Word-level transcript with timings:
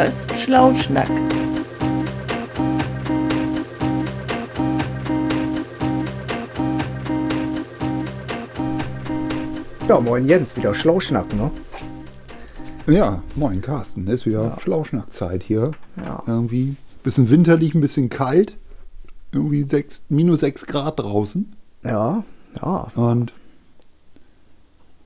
Podcast 0.00 0.34
Schlauschnack. 0.34 1.10
Ja, 9.86 10.00
moin 10.00 10.26
Jens, 10.26 10.56
wieder 10.56 10.72
Schlauschnack, 10.72 11.26
ne? 11.34 11.50
Ja, 12.86 13.22
moin 13.34 13.60
Carsten, 13.60 14.06
ist 14.06 14.24
wieder 14.24 14.44
Ja. 14.44 14.60
Schlauschnackzeit 14.60 15.42
hier. 15.42 15.72
Ja. 16.02 16.22
Irgendwie 16.26 16.76
bisschen 17.02 17.28
winterlich, 17.28 17.74
ein 17.74 17.82
bisschen 17.82 18.08
kalt. 18.08 18.56
Irgendwie 19.32 19.64
sechs, 19.64 20.02
minus 20.08 20.40
6 20.40 20.64
Grad 20.64 20.98
draußen. 20.98 21.54
Ja, 21.84 22.24
ja. 22.62 22.90
Und 22.94 23.34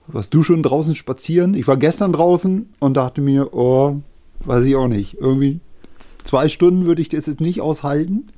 warst 0.07 0.33
du 0.35 0.45
schon 0.45 0.63
draußen 0.63 0.95
spazieren? 0.95 1.55
Ich 1.55 1.67
war 1.67 1.79
gestern 1.79 2.13
draußen 2.13 2.73
und 2.79 2.97
dachte 2.97 3.23
mir, 3.23 3.53
oh, 3.55 3.97
weiß 4.47 4.65
ich 4.65 4.77
auch 4.77 4.89
nicht. 4.89 5.15
Irgendwie 5.15 5.61
zwei 6.25 6.49
Stunden 6.49 6.87
würde 6.87 7.03
ich 7.03 7.09
das 7.09 7.27
jetzt 7.27 7.41
nicht 7.41 7.61
aushalten. 7.61 8.29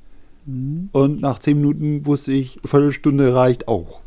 Und 0.93 1.19
nach 1.19 1.39
zehn 1.39 1.57
Minuten 1.57 2.05
wusste 2.05 2.31
ich, 2.31 2.57
Viertelstunde 2.63 3.35
reicht 3.35 3.67
auch. 3.67 3.99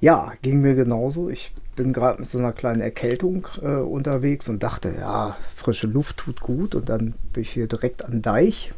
Ja, 0.00 0.32
ging 0.42 0.60
mir 0.60 0.76
genauso. 0.76 1.28
Ich 1.28 1.52
bin 1.74 1.92
gerade 1.92 2.20
mit 2.20 2.30
so 2.30 2.38
einer 2.38 2.52
kleinen 2.52 2.80
Erkältung 2.80 3.48
äh, 3.60 3.76
unterwegs 3.76 4.48
und 4.48 4.62
dachte, 4.62 4.94
ja, 4.96 5.36
frische 5.56 5.88
Luft 5.88 6.18
tut 6.18 6.40
gut. 6.40 6.76
Und 6.76 6.88
dann 6.88 7.14
bin 7.32 7.42
ich 7.42 7.50
hier 7.50 7.66
direkt 7.66 8.04
an 8.04 8.12
den 8.12 8.22
Deich. 8.22 8.72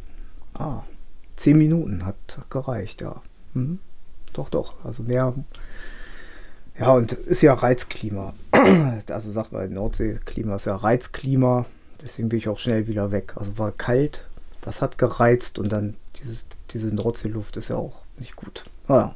Ah, 0.55 0.83
zehn 1.37 1.59
Minuten 1.59 2.07
hat 2.07 2.39
gereicht, 2.49 3.03
ja. 3.03 3.21
Mhm. 3.53 3.79
Doch, 4.33 4.49
doch. 4.49 4.75
Also 4.85 5.03
mehr. 5.03 5.35
Ja, 6.79 6.93
und 6.93 7.13
ist 7.13 7.43
ja 7.43 7.55
Reizklima. 7.55 8.33
Also 9.11 9.31
sagt 9.31 9.53
man, 9.53 9.73
Nordseeklima 9.73 10.57
ist 10.57 10.65
ja 10.65 10.77
Reizklima. 10.77 11.67
Deswegen 12.05 12.29
bin 12.29 12.39
ich 12.39 12.49
auch 12.49 12.59
schnell 12.59 12.87
wieder 12.87 13.11
weg. 13.11 13.33
Also 13.37 13.59
war 13.59 13.73
kalt, 13.73 14.27
das 14.61 14.83
hat 14.83 14.99
gereizt 14.99 15.59
und 15.59 15.73
dann 15.73 15.95
dieses, 16.23 16.47
diese 16.71 16.95
Nordseeluft 16.95 17.57
ist 17.57 17.69
ja 17.69 17.77
auch 17.77 17.95
nicht 18.19 18.37
gut. 18.37 18.63
Naja. 18.89 19.15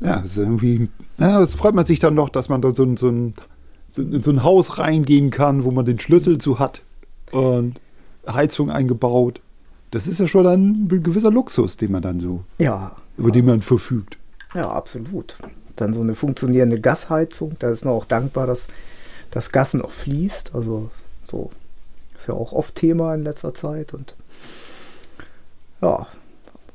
Ja, 0.00 0.16
das 0.16 0.32
ist 0.32 0.36
irgendwie, 0.38 0.88
ja, 1.18 1.38
das 1.40 1.54
freut 1.54 1.74
man 1.74 1.84
sich 1.84 1.98
dann 1.98 2.16
doch, 2.16 2.30
dass 2.30 2.48
man 2.48 2.62
da 2.62 2.74
so, 2.74 2.84
ein- 2.84 2.96
so, 2.96 3.08
ein, 3.10 3.34
so 3.92 4.00
in 4.02 4.22
so 4.22 4.30
ein 4.30 4.42
Haus 4.42 4.78
reingehen 4.78 5.30
kann, 5.30 5.64
wo 5.64 5.70
man 5.70 5.84
den 5.84 5.98
Schlüssel 5.98 6.38
zu 6.38 6.58
hat 6.58 6.82
und 7.32 7.80
Heizung 8.26 8.70
eingebaut. 8.70 9.40
Das 9.90 10.06
ist 10.06 10.20
ja 10.20 10.26
schon 10.26 10.46
ein 10.46 10.88
gewisser 10.88 11.30
Luxus, 11.30 11.76
den 11.76 11.92
man 11.92 12.00
dann 12.02 12.20
so, 12.20 12.44
Ja, 12.58 12.96
über 13.18 13.30
den 13.30 13.44
man 13.44 13.60
verfügt. 13.60 14.16
Ja, 14.54 14.70
absolut. 14.70 15.36
Dann 15.76 15.92
so 15.92 16.00
eine 16.00 16.14
funktionierende 16.14 16.80
Gasheizung. 16.80 17.56
Da 17.58 17.70
ist 17.70 17.84
man 17.84 17.92
auch 17.94 18.04
dankbar, 18.04 18.46
dass 18.46 18.68
das 19.30 19.52
Gas 19.52 19.74
noch 19.74 19.90
fließt. 19.90 20.54
Also 20.54 20.90
so 21.24 21.50
ist 22.18 22.28
ja 22.28 22.34
auch 22.34 22.52
oft 22.52 22.74
Thema 22.74 23.14
in 23.14 23.24
letzter 23.24 23.54
Zeit. 23.54 23.94
Und 23.94 24.14
ja, 25.80 26.06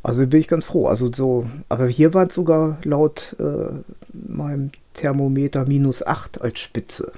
also 0.03 0.25
bin 0.25 0.39
ich 0.39 0.47
ganz 0.47 0.65
froh. 0.65 0.87
Also 0.87 1.11
so, 1.11 1.45
aber 1.69 1.87
hier 1.87 2.13
war 2.13 2.27
es 2.27 2.33
sogar 2.33 2.77
laut 2.83 3.35
äh, 3.39 3.71
meinem 4.13 4.71
Thermometer 4.93 5.65
minus 5.65 6.05
8 6.05 6.41
als 6.41 6.59
Spitze. 6.59 7.11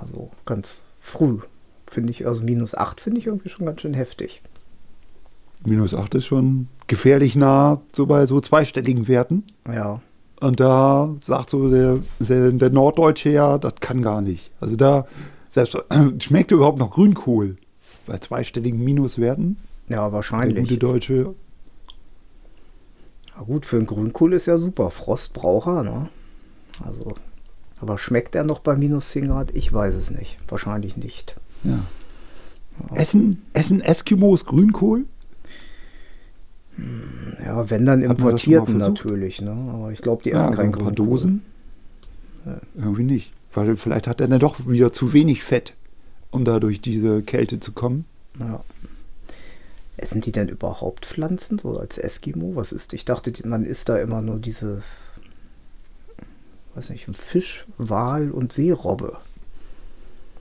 Also 0.00 0.30
ganz 0.46 0.84
früh. 1.00 1.38
Finde 1.90 2.10
ich, 2.10 2.26
also 2.26 2.42
minus 2.42 2.74
8 2.74 3.00
finde 3.00 3.18
ich 3.18 3.26
irgendwie 3.26 3.48
schon 3.48 3.66
ganz 3.66 3.80
schön 3.80 3.94
heftig. 3.94 4.42
Minus 5.64 5.94
8 5.94 6.14
ist 6.16 6.26
schon 6.26 6.68
gefährlich 6.86 7.34
nah, 7.34 7.80
so 7.92 8.06
bei 8.06 8.26
so 8.26 8.40
zweistelligen 8.40 9.08
Werten. 9.08 9.44
Ja. 9.66 10.00
Und 10.40 10.60
da 10.60 11.14
sagt 11.18 11.50
so 11.50 11.68
der, 11.68 11.98
der, 12.20 12.52
der 12.52 12.70
Norddeutsche 12.70 13.30
ja, 13.30 13.58
das 13.58 13.74
kann 13.80 14.02
gar 14.02 14.20
nicht. 14.20 14.50
Also 14.60 14.76
da, 14.76 15.06
selbst 15.48 15.76
schmeckt 16.20 16.50
überhaupt 16.52 16.78
noch 16.78 16.90
Grünkohl 16.92 17.56
bei 18.06 18.18
zweistelligen 18.18 18.82
Minuswerten. 18.82 19.56
Ja, 19.88 20.04
Der 20.04 20.12
wahrscheinlich. 20.12 20.68
gute 20.68 20.78
Deutsche 20.78 21.34
Na 23.36 23.42
gut, 23.42 23.66
für 23.66 23.76
einen 23.76 23.86
Grünkohl 23.86 24.32
ist 24.32 24.46
ja 24.46 24.58
super. 24.58 24.90
Frost 24.90 25.32
braucht 25.32 25.66
er, 25.68 25.82
ne? 25.82 26.08
Also, 26.84 27.14
aber 27.80 27.98
schmeckt 27.98 28.34
er 28.34 28.44
noch 28.44 28.60
bei 28.60 28.76
minus 28.76 29.10
10 29.10 29.28
Grad? 29.28 29.50
Ich 29.54 29.72
weiß 29.72 29.94
es 29.94 30.10
nicht. 30.10 30.38
Wahrscheinlich 30.48 30.96
nicht. 30.96 31.36
Ja. 31.64 31.78
Essen, 32.94 33.42
essen 33.52 33.80
Eskimos 33.80 34.44
Grünkohl? 34.44 35.06
Ja, 37.44 37.70
wenn 37.70 37.86
dann 37.86 38.02
importierten 38.02 38.78
natürlich, 38.78 39.40
ne? 39.40 39.50
Aber 39.72 39.92
ich 39.92 40.00
glaube, 40.00 40.22
die 40.22 40.30
Ja, 40.30 40.36
essen 40.36 40.52
so 40.52 40.56
keinen 40.56 40.74
ein 40.74 40.80
paar. 40.80 40.92
Dosen? 40.92 41.42
Irgendwie 42.76 43.04
nicht. 43.04 43.32
Weil 43.52 43.76
vielleicht 43.76 44.06
hat 44.06 44.20
er 44.20 44.28
dann 44.28 44.40
doch 44.40 44.66
wieder 44.68 44.92
zu 44.92 45.12
wenig 45.12 45.42
Fett, 45.42 45.74
um 46.30 46.44
da 46.44 46.60
durch 46.60 46.80
diese 46.80 47.22
Kälte 47.22 47.60
zu 47.60 47.72
kommen. 47.72 48.04
Ja. 48.38 48.62
Essen 49.96 50.20
die 50.20 50.32
denn 50.32 50.48
überhaupt 50.48 51.06
Pflanzen, 51.06 51.58
so 51.58 51.76
als 51.78 51.98
Eskimo? 51.98 52.54
Was 52.54 52.70
ist? 52.72 52.92
Ich 52.92 53.04
dachte, 53.04 53.32
man 53.46 53.64
isst 53.64 53.88
da 53.88 53.98
immer 53.98 54.22
nur 54.22 54.36
diese, 54.36 54.82
weiß 56.74 56.90
nicht, 56.90 57.06
Fisch, 57.12 57.66
Wal 57.78 58.30
und 58.30 58.52
Seerobbe. 58.52 59.16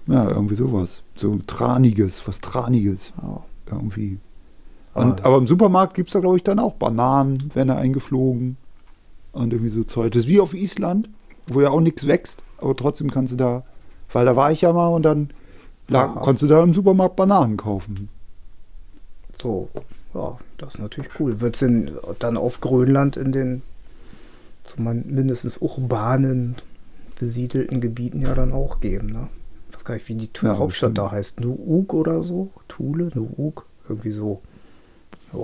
Ja, 0.05 0.29
irgendwie 0.29 0.55
sowas. 0.55 1.01
So 1.15 1.39
Traniges, 1.47 2.27
was 2.27 2.39
Traniges. 2.39 3.13
Ja. 3.21 3.43
Irgendwie. 3.71 4.19
Ah. 4.97 5.03
Und, 5.03 5.23
aber 5.25 5.37
im 5.37 5.47
Supermarkt 5.47 5.93
gibt 5.93 6.09
es 6.09 6.13
da, 6.13 6.19
glaube 6.19 6.37
ich, 6.37 6.43
dann 6.43 6.59
auch 6.59 6.73
Bananen, 6.73 7.37
werden 7.55 7.69
da 7.69 7.77
eingeflogen. 7.77 8.57
Und 9.31 9.53
irgendwie 9.53 9.69
so 9.69 9.83
Zeug. 9.83 10.11
Das 10.13 10.23
ist 10.23 10.29
wie 10.29 10.39
auf 10.39 10.53
Island, 10.53 11.09
wo 11.47 11.61
ja 11.61 11.69
auch 11.69 11.79
nichts 11.79 12.07
wächst, 12.07 12.43
aber 12.57 12.75
trotzdem 12.75 13.11
kannst 13.11 13.33
du 13.33 13.37
da, 13.37 13.63
weil 14.11 14.25
da 14.25 14.35
war 14.35 14.51
ich 14.51 14.61
ja 14.61 14.73
mal 14.73 14.87
und 14.87 15.03
dann 15.03 15.29
lag, 15.87 16.09
Aha. 16.09 16.19
konntest 16.21 16.43
du 16.43 16.47
da 16.47 16.63
im 16.63 16.73
Supermarkt 16.73 17.15
Bananen 17.15 17.55
kaufen. 17.55 18.09
So, 19.39 19.69
ja, 20.15 20.37
das 20.57 20.75
ist 20.75 20.79
natürlich 20.79 21.11
cool. 21.19 21.39
Wird 21.39 21.55
es 21.55 21.59
denn 21.59 21.91
dann 22.19 22.37
auf 22.37 22.59
Grönland 22.61 23.15
in 23.17 23.31
den 23.31 23.61
mindestens 24.77 25.57
urbanen, 25.57 26.55
besiedelten 27.19 27.79
Gebieten 27.79 28.21
ja 28.21 28.33
dann 28.33 28.51
auch 28.51 28.81
geben, 28.81 29.07
ne? 29.11 29.29
Ich 29.69 29.75
weiß 29.75 29.85
gar 29.85 29.93
nicht, 29.93 30.09
wie 30.09 30.15
die 30.15 30.29
Ja, 30.41 30.57
Hauptstadt 30.57 30.93
bestimmt. 30.93 30.97
da 30.97 31.11
heißt. 31.11 31.39
Nuuk 31.39 31.93
oder 31.93 32.23
so? 32.23 32.49
Thule, 32.67 33.11
Nuuk? 33.13 33.65
Irgendwie 33.87 34.11
so. 34.11 34.41
Ja. 35.33 35.39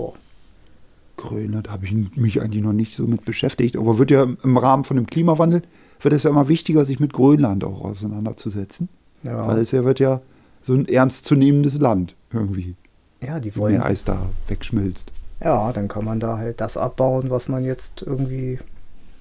Grönland 1.17 1.69
habe 1.69 1.85
ich 1.85 1.93
mich 2.15 2.41
eigentlich 2.41 2.63
noch 2.63 2.73
nicht 2.73 2.95
so 2.95 3.05
mit 3.05 3.23
beschäftigt, 3.25 3.77
aber 3.77 3.99
wird 3.99 4.11
ja 4.11 4.23
im 4.43 4.57
Rahmen 4.57 4.83
von 4.83 4.97
dem 4.97 5.05
Klimawandel, 5.05 5.61
wird 6.01 6.13
es 6.13 6.23
ja 6.23 6.29
immer 6.31 6.47
wichtiger, 6.47 6.85
sich 6.85 6.99
mit 6.99 7.13
Grönland 7.13 7.63
auch 7.63 7.81
auseinanderzusetzen. 7.81 8.89
Ja, 9.23 9.47
Weil 9.47 9.59
es 9.59 9.71
ja 9.71 9.85
wird 9.85 9.99
ja 9.99 10.21
so 10.63 10.73
ein 10.73 10.87
ernstzunehmendes 10.87 11.77
Land 11.79 12.15
irgendwie, 12.33 12.75
ja, 13.21 13.39
die 13.39 13.55
wollen. 13.55 13.73
mehr 13.75 13.85
Eis 13.85 14.03
da 14.03 14.25
wegschmilzt. 14.47 15.11
Ja, 15.41 15.71
dann 15.71 15.87
kann 15.87 16.03
man 16.05 16.19
da 16.19 16.37
halt 16.37 16.59
das 16.61 16.77
abbauen, 16.77 17.29
was 17.29 17.47
man 17.47 17.63
jetzt 17.63 18.01
irgendwie 18.01 18.59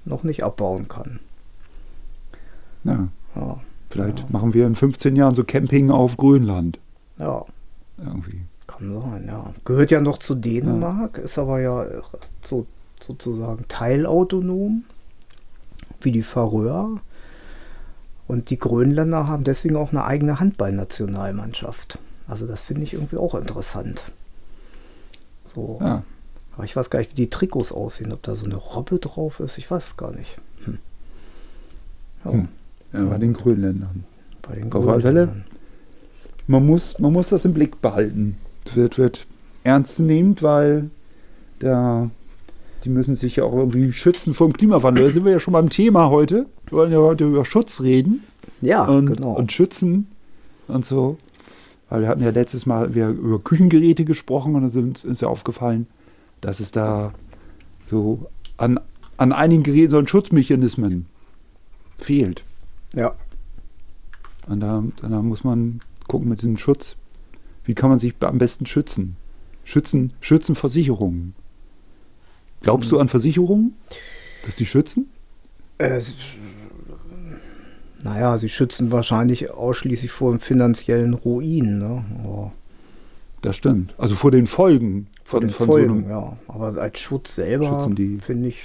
noch 0.05 0.23
nicht 0.25 0.43
abbauen 0.45 0.89
kann. 0.89 1.21
Ja, 2.85 3.09
Ja, 3.37 3.61
vielleicht 3.91 4.19
Ja. 4.21 4.25
machen 4.31 4.55
wir 4.55 4.67
in 4.67 4.75
15 4.75 5.15
Jahren 5.17 5.35
so 5.35 5.45
Camping 5.45 5.91
auf 5.91 6.17
Grönland 6.17 6.79
ja 7.19 7.45
irgendwie. 7.99 8.43
Kann 8.83 9.01
sein, 9.01 9.25
ja. 9.27 9.53
Gehört 9.65 9.91
ja 9.91 10.01
noch 10.01 10.19
zu 10.19 10.35
Dänemark, 10.35 11.19
ist 11.19 11.39
aber 11.39 11.61
ja 11.61 11.87
so, 12.43 12.67
sozusagen 13.01 13.65
teilautonom, 13.69 14.85
wie 16.01 16.13
die 16.13 16.23
Färöer. 16.23 17.01
Und 18.29 18.51
die 18.51 18.59
Grönländer 18.59 19.27
haben 19.27 19.45
deswegen 19.45 19.77
auch 19.77 19.91
eine 19.91 20.05
eigene 20.05 20.41
Handballnationalmannschaft. 20.41 21.99
Also 22.27 22.47
das 22.47 22.63
finde 22.63 22.83
ich 22.83 22.95
irgendwie 22.95 23.17
auch 23.19 23.35
interessant. 23.35 24.05
So. 25.45 25.79
Ja, 25.81 26.03
Aber 26.55 26.65
ich 26.65 26.75
weiß 26.75 26.89
gar 26.91 27.01
nicht, 27.01 27.13
wie 27.13 27.17
die 27.17 27.31
Trikots 27.31 27.73
aussehen, 27.73 28.13
ob 28.13 28.23
da 28.23 28.35
so 28.35 28.47
eine 28.47 28.57
Robbe 28.57 28.99
drauf 28.99 29.41
ist. 29.41 29.59
Ich 29.59 29.71
weiß 29.71 29.85
es 29.85 29.97
gar 29.97 30.13
nicht. 30.13 30.39
Hm. 30.65 30.79
Ja, 32.25 32.33
Hm. 32.33 32.49
ja 32.93 33.05
bei 33.05 33.19
den 33.19 33.33
Grönländern. 33.33 34.05
bei 34.41 34.55
den. 34.55 34.71
Grönländern. 34.71 35.45
Man 36.47 36.65
muss, 36.67 36.99
man 36.99 37.13
muss 37.13 37.29
das 37.29 37.45
im 37.45 37.55
Blick 37.55 37.81
behalten. 37.83 38.37
Wird, 38.75 38.99
wird 38.99 39.27
ernstzunehmend, 39.65 40.43
weil 40.43 40.91
da, 41.59 42.11
die 42.85 42.89
müssen 42.89 43.17
sich 43.17 43.37
ja 43.37 43.45
auch 43.45 43.55
irgendwie 43.55 43.93
schützen 43.93 44.35
vor 44.35 44.49
dem 44.49 44.55
Klimawandel. 44.55 45.05
Da 45.07 45.11
sind 45.13 45.25
wir 45.25 45.33
ja 45.33 45.41
schon 45.41 45.53
beim 45.53 45.69
Thema 45.69 46.11
heute. 46.11 46.47
Wir 46.67 46.79
wollen 46.79 46.93
ja 46.93 46.99
heute 46.99 47.27
über 47.27 47.45
Schutz 47.45 47.81
reden 47.81 48.23
Ja, 48.61 48.85
und, 48.85 49.07
genau. 49.07 49.33
und 49.33 49.53
schützen 49.53 50.09
und 50.69 50.85
so. 50.85 51.19
Weil 51.89 52.03
wir 52.03 52.09
hatten 52.09 52.23
ja 52.23 52.31
letztes 52.31 52.65
Mal 52.67 52.95
wir 52.95 53.09
über 53.11 53.39
Küchengeräte 53.39 54.05
gesprochen 54.05 54.55
und 54.55 54.63
da 54.63 54.69
sind 54.71 55.05
uns 55.05 55.21
ja 55.21 55.29
aufgefallen, 55.29 55.87
dass 56.41 56.59
es 56.61 56.73
da 56.73 57.13
so 57.89 58.31
an, 58.57 58.81
an 59.19 59.33
einigen 59.33 59.63
Geräten 59.63 59.91
so 59.91 59.99
ein 59.99 60.07
Schutzmechanismen 60.09 61.07
fehlt. 61.99 62.43
ja, 62.95 63.15
Und 64.49 64.61
da, 64.61 64.83
da 65.03 65.09
muss 65.23 65.45
man 65.45 65.81
gucken 66.09 66.29
mit 66.31 66.41
diesem 66.41 66.57
Schutz. 66.57 66.97
Wie 67.65 67.75
kann 67.75 67.91
man 67.91 67.99
sich 67.99 68.15
am 68.21 68.39
besten 68.39 68.67
schützen? 68.67 69.17
Schützen, 69.65 70.13
schützen 70.21 70.55
Versicherungen. 70.55 71.35
Glaubst 72.63 72.91
du 72.91 72.99
an 72.99 73.09
Versicherungen? 73.09 73.75
Dass 74.45 74.57
die 74.57 74.67
schützen? 74.67 75.11
Äh, 75.79 76.01
Naja, 78.03 78.37
sie 78.39 78.49
schützen 78.49 78.91
wahrscheinlich 78.91 79.51
ausschließlich 79.51 80.11
vor 80.11 80.33
dem 80.33 80.41
finanziellen 80.41 81.15
Ruin. 81.15 81.79
Ne? 81.79 82.05
Aber 82.25 82.53
Das 83.43 83.57
stimmt. 83.57 83.95
Also 83.99 84.17
vor 84.17 84.31
den 84.31 84.47
Folgen 84.47 85.09
vor 85.23 85.41
von, 85.41 85.49
den 85.49 85.55
von 85.55 85.67
Folgen, 85.67 85.89
so 85.89 85.95
einem 85.95 86.11
ja. 86.11 86.37
Aber 86.49 86.81
als 86.81 86.99
Schutz 86.99 87.35
selber, 87.37 87.89
finde 88.21 88.49
ich, 88.49 88.59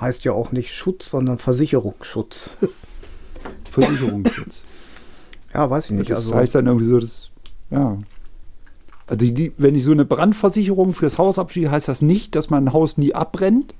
heißt 0.00 0.24
ja 0.24 0.32
auch 0.32 0.52
nicht 0.52 0.72
Schutz, 0.72 1.10
sondern 1.10 1.38
Versicherungsschutz. 1.38 2.50
Versicherungsschutz. 3.70 4.62
ja, 5.54 5.68
weiß 5.68 5.86
ich 5.86 5.90
nicht. 5.92 6.10
das 6.10 6.18
also, 6.18 6.34
heißt 6.34 6.54
dann 6.54 6.66
irgendwie 6.66 6.86
so, 6.86 7.00
das, 7.00 7.30
ja. 7.70 7.98
Also 9.06 9.18
die, 9.18 9.32
die, 9.32 9.52
wenn 9.56 9.74
ich 9.74 9.84
so 9.84 9.92
eine 9.92 10.04
Brandversicherung 10.04 10.92
fürs 10.92 11.18
Haus 11.18 11.38
abschließe, 11.38 11.70
heißt 11.70 11.88
das 11.88 12.02
nicht, 12.02 12.34
dass 12.34 12.50
mein 12.50 12.72
Haus 12.72 12.98
nie 12.98 13.14
abbrennt, 13.14 13.74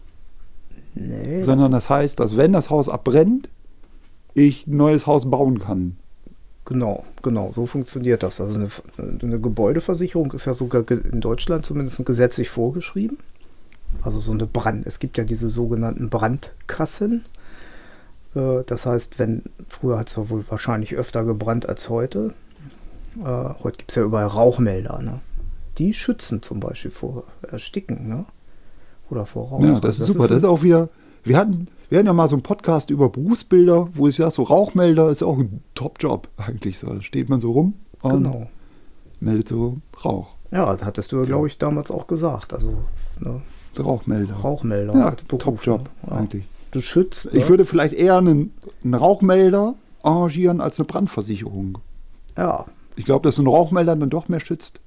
nee, 0.95 1.43
sondern 1.43 1.73
das 1.73 1.91
heißt, 1.91 2.21
dass 2.21 2.37
wenn 2.37 2.53
das 2.53 2.71
Haus 2.71 2.89
abbrennt, 2.89 3.49
ich 4.35 4.67
ein 4.67 4.77
neues 4.77 5.07
Haus 5.07 5.29
bauen 5.29 5.59
kann. 5.59 5.97
Genau, 6.65 7.05
genau, 7.23 7.53
so 7.55 7.67
funktioniert 7.67 8.23
das. 8.23 8.41
Also 8.41 8.59
eine, 8.59 8.69
eine 9.23 9.41
Gebäudeversicherung 9.41 10.33
ist 10.33 10.47
ja 10.47 10.55
sogar 10.55 10.89
in 10.91 11.21
Deutschland 11.21 11.65
zumindest 11.65 12.05
gesetzlich 12.05 12.51
vorgeschrieben. 12.51 13.19
Also 14.03 14.19
so 14.21 14.33
eine 14.33 14.47
Brand. 14.47 14.87
Es 14.87 14.99
gibt 14.99 15.17
ja 15.17 15.25
diese 15.25 15.49
sogenannten 15.49 16.11
Brandkassen. 16.11 17.25
Äh, 18.35 18.65
Das 18.67 18.85
heißt, 18.85 19.19
wenn 19.19 19.43
früher 19.69 19.99
hat 19.99 20.11
es 20.11 20.17
wohl 20.29 20.45
wahrscheinlich 20.49 20.97
öfter 20.97 21.25
gebrannt 21.25 21.69
als 21.69 21.89
heute. 21.89 22.35
Äh, 23.25 23.55
Heute 23.63 23.79
gibt 23.79 23.91
es 23.91 23.97
ja 23.97 24.03
überall 24.05 24.27
Rauchmelder. 24.27 25.01
Ne? 25.03 25.21
Die 25.79 25.93
schützen 25.93 26.43
zum 26.43 26.61
Beispiel 26.61 26.91
vor 26.91 27.25
Ersticken, 27.51 28.09
ne? 28.09 28.25
Oder 29.11 29.27
vor 29.27 29.49
Rauch. 29.49 29.63
Ja, 29.63 29.79
das 29.81 30.01
ist 30.01 30.09
super. 30.09 30.29
das 30.29 30.39
ist 30.39 30.45
auch 30.45 30.63
wieder. 30.63 30.89
Wir 31.23 31.37
hatten, 31.37 31.69
wir 31.89 31.99
hatten 31.99 32.07
ja 32.07 32.13
mal 32.13 32.29
so 32.29 32.35
einen 32.37 32.43
Podcast 32.43 32.91
über 32.91 33.09
Berufsbilder, 33.09 33.89
wo 33.95 34.09
ich 34.09 34.17
sage, 34.17 34.31
so 34.33 34.43
Rauchmelder 34.43 35.11
ist 35.11 35.23
auch 35.23 35.39
ein 35.39 35.63
Top-Job 35.75 36.29
eigentlich. 36.37 36.79
So, 36.79 36.93
da 36.93 37.01
steht 37.03 37.29
man 37.29 37.41
so 37.41 37.53
rum 37.53 37.75
und 38.03 38.25
Genau. 38.25 38.47
meldet 39.21 39.49
so 39.49 39.79
Rauch. 40.05 40.35
Ja, 40.51 40.71
das 40.73 40.85
hattest 40.85 41.13
du, 41.13 41.23
glaube 41.23 41.47
ich, 41.49 41.59
damals 41.59 41.91
auch 41.91 42.07
gesagt. 42.07 42.53
Also 42.53 42.75
ne? 43.21 43.43
Rauchmelder. 43.79 44.35
Rauchmelder 44.35 44.95
Ja, 44.95 45.11
Top-Job 45.13 45.81
ne? 46.03 46.11
Ja. 46.11 46.17
eigentlich. 46.17 46.45
Du 46.71 46.81
schützt. 46.81 47.27
Ich 47.27 47.45
ne? 47.45 47.49
würde 47.49 47.65
vielleicht 47.65 47.95
eher 47.95 48.19
einen, 48.19 48.53
einen 48.83 48.95
Rauchmelder 48.95 49.75
arrangieren 50.03 50.61
als 50.61 50.79
eine 50.79 50.87
Brandversicherung. 50.87 51.79
Ja, 52.37 52.67
Ich 52.97 53.05
glaube, 53.05 53.23
dass 53.29 53.37
so 53.37 53.43
ein 53.43 53.47
Rauchmelder 53.47 53.95
dann 53.97 54.11
doch 54.11 54.29
mehr 54.29 54.41
schützt 54.41 54.81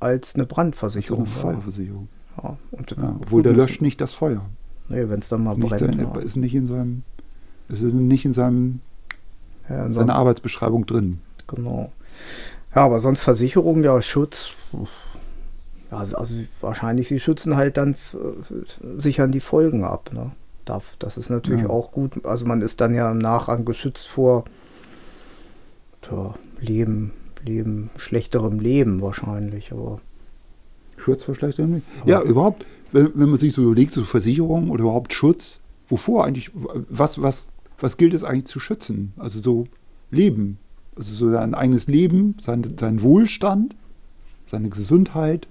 als 0.00 0.34
eine 0.34 0.42
als 0.44 0.48
so 0.50 0.54
Brandversicherung. 0.54 1.20
eine 1.24 1.28
Feuerversicherung. 1.34 2.08
Ja, 2.42 2.56
Ja, 3.00 3.16
obwohl 3.20 3.42
der 3.42 3.52
löscht 3.52 3.82
nicht 3.82 4.00
das 4.00 4.14
Feuer. 4.14 4.42
Nee, 4.88 5.08
wenn 5.08 5.18
es 5.20 5.28
dann 5.28 5.44
mal 5.44 5.52
Ist 5.52 5.58
nicht, 5.58 5.68
brennt. 5.68 5.80
sein, 5.80 5.98
ja. 6.14 6.20
ist 6.20 6.36
nicht 6.36 6.54
in 6.54 6.66
seinem, 6.66 7.02
ist 7.68 7.82
nicht 7.82 8.24
in 8.24 8.32
seinem 8.32 8.80
Ja, 9.68 9.86
in 9.86 9.92
seiner 9.92 10.14
Arbeitsbeschreibung 10.16 10.86
drin. 10.86 11.20
genau. 11.46 11.90
Ja, 12.74 12.84
aber 12.86 13.00
sonst 13.00 13.20
Versicherung, 13.20 13.84
ja, 13.84 14.00
Schutz. 14.00 14.50
Ja, 15.90 15.98
also, 15.98 16.16
also 16.16 16.40
wahrscheinlich, 16.62 17.08
sie 17.08 17.20
schützen 17.20 17.54
halt 17.56 17.76
dann, 17.76 17.92
äh, 18.14 18.98
sichern 18.98 19.30
die 19.30 19.40
Folgen 19.40 19.84
ab. 19.84 20.10
Ne? 20.12 20.32
Darf, 20.64 20.84
das 20.98 21.18
ist 21.18 21.28
natürlich 21.28 21.64
Ja. 21.64 21.70
auch 21.70 21.92
gut. 21.92 22.24
Also 22.24 22.46
man 22.46 22.62
ist 22.62 22.80
dann 22.80 22.94
ja 22.94 23.10
im 23.10 23.18
Nachrang 23.18 23.64
geschützt 23.66 24.08
vor 24.08 24.44
tja, 26.00 26.34
Leben, 26.60 27.12
Leben, 27.44 27.90
schlechterem 27.96 28.60
Leben 28.60 29.00
wahrscheinlich. 29.02 29.72
Aber 29.72 30.00
Schutzverschlechterung? 30.96 31.82
Ja, 32.06 32.22
überhaupt, 32.22 32.66
wenn, 32.92 33.10
wenn 33.14 33.30
man 33.30 33.38
sich 33.38 33.52
so 33.52 33.62
überlegt, 33.62 33.92
so 33.92 34.04
Versicherung 34.04 34.70
oder 34.70 34.84
überhaupt 34.84 35.12
Schutz, 35.12 35.60
wovor 35.88 36.24
eigentlich, 36.24 36.50
was, 36.54 37.20
was, 37.20 37.48
was 37.78 37.96
gilt 37.96 38.14
es 38.14 38.24
eigentlich 38.24 38.46
zu 38.46 38.60
schützen? 38.60 39.12
Also 39.16 39.40
so 39.40 39.66
Leben, 40.10 40.58
also 40.96 41.14
so 41.14 41.30
sein 41.30 41.54
eigenes 41.54 41.86
Leben, 41.86 42.36
sein, 42.40 42.76
sein 42.78 43.02
Wohlstand, 43.02 43.74
seine 44.46 44.68
Gesundheit. 44.68 45.48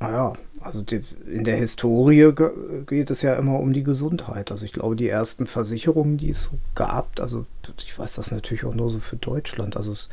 Naja, 0.00 0.34
also 0.64 0.82
die, 0.82 1.04
in 1.26 1.44
der 1.44 1.56
Historie 1.56 2.32
ge 2.34 2.50
geht 2.86 3.10
es 3.10 3.22
ja 3.22 3.34
immer 3.34 3.60
um 3.60 3.72
die 3.72 3.82
Gesundheit. 3.82 4.50
Also 4.50 4.64
ich 4.64 4.72
glaube, 4.72 4.96
die 4.96 5.08
ersten 5.08 5.46
Versicherungen, 5.46 6.16
die 6.16 6.30
es 6.30 6.44
so 6.44 6.58
gab, 6.74 7.20
also 7.20 7.46
ich 7.84 7.98
weiß 7.98 8.14
das 8.14 8.30
natürlich 8.30 8.64
auch 8.64 8.74
nur 8.74 8.90
so 8.90 8.98
für 8.98 9.16
Deutschland. 9.16 9.76
Also 9.76 9.92
es, 9.92 10.08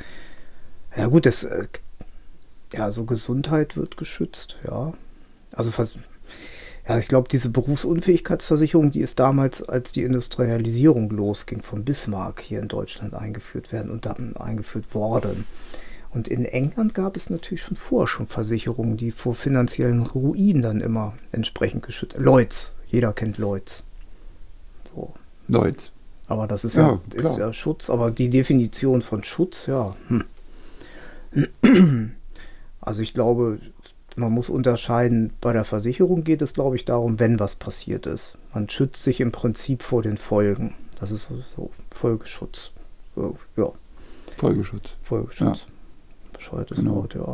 ja 0.96 1.08
gut, 1.08 1.26
das, 1.26 1.44
äh, 1.44 1.68
ja, 2.74 2.92
so 2.92 3.06
Gesundheit 3.06 3.78
wird 3.78 3.98
geschützt, 3.98 4.58
ja. 4.66 4.94
Also 5.52 5.72
fast, 5.72 6.00
ja, 6.88 6.98
ich 6.98 7.08
glaube, 7.08 7.30
diese 7.30 7.50
Berufsunfähigkeitsversicherung, 7.50 8.92
die 8.92 9.02
ist 9.02 9.20
damals, 9.20 9.62
als 9.64 9.92
die 9.92 10.04
Industrialisierung 10.04 11.10
losging, 11.10 11.62
von 11.62 11.86
Bismarck 11.86 12.42
hier 12.42 12.60
in 12.60 12.68
Deutschland 12.68 13.14
eingeführt 13.14 13.72
werden 13.72 13.92
und 13.92 14.06
dann 14.06 14.36
eingeführt 14.36 14.94
worden. 14.94 15.46
Und 16.14 16.28
in 16.28 16.46
England 16.46 16.94
gab 16.94 17.16
es 17.16 17.30
natürlich 17.30 17.62
schon 17.62 17.78
vorher 17.78 18.08
schon 18.08 18.28
Versicherungen, 18.28 18.98
die 18.98 19.12
vor 19.12 19.34
finanziellen 19.34 20.02
Ruinen 20.02 20.62
dann 20.62 20.82
immer 20.82 21.14
entsprechend 21.32 21.84
geschützt. 21.84 22.18
Lloyds, 22.18 22.74
jeder 22.88 23.14
kennt 23.14 23.38
Lloyds. 23.38 23.84
So. 24.94 25.14
Leute. 25.48 25.92
Aber 26.28 26.48
das 26.48 26.64
ist 26.64 26.76
Ja, 26.76 27.00
ja, 27.14 27.20
ist 27.20 27.38
ja 27.38 27.54
Schutz, 27.54 27.90
aber 27.90 28.12
die 28.12 28.30
Definition 28.30 29.02
von 29.02 29.24
Schutz, 29.24 29.68
ja. 29.68 29.96
Hm. 30.08 30.24
Also 32.82 33.04
ich 33.04 33.14
glaube, 33.14 33.60
man 34.16 34.32
muss 34.32 34.50
unterscheiden, 34.50 35.34
bei 35.40 35.54
der 35.54 35.66
Versicherung 35.66 36.24
geht 36.24 36.42
es, 36.42 36.54
glaube 36.54 36.76
ich, 36.76 36.86
darum, 36.86 37.20
wenn 37.20 37.40
was 37.40 37.56
passiert 37.56 38.06
ist. 38.06 38.38
Man 38.54 38.70
schützt 38.70 39.04
sich 39.04 39.22
im 39.22 39.32
Prinzip 39.32 39.84
vor 39.84 40.02
den 40.02 40.18
Folgen. 40.18 40.76
Das 41.00 41.12
ist 41.12 41.30
so, 41.30 41.42
so 41.56 41.72
Folgeschutz. 41.94 42.72
So, 43.16 43.38
ja, 43.56 43.72
Folgeschutz. 44.38 44.96
Folgeschutz. 45.04 45.68
Bescheuertes 46.42 46.78
Genau. 46.80 46.96
Wort, 46.96 47.14
ja. 47.16 47.34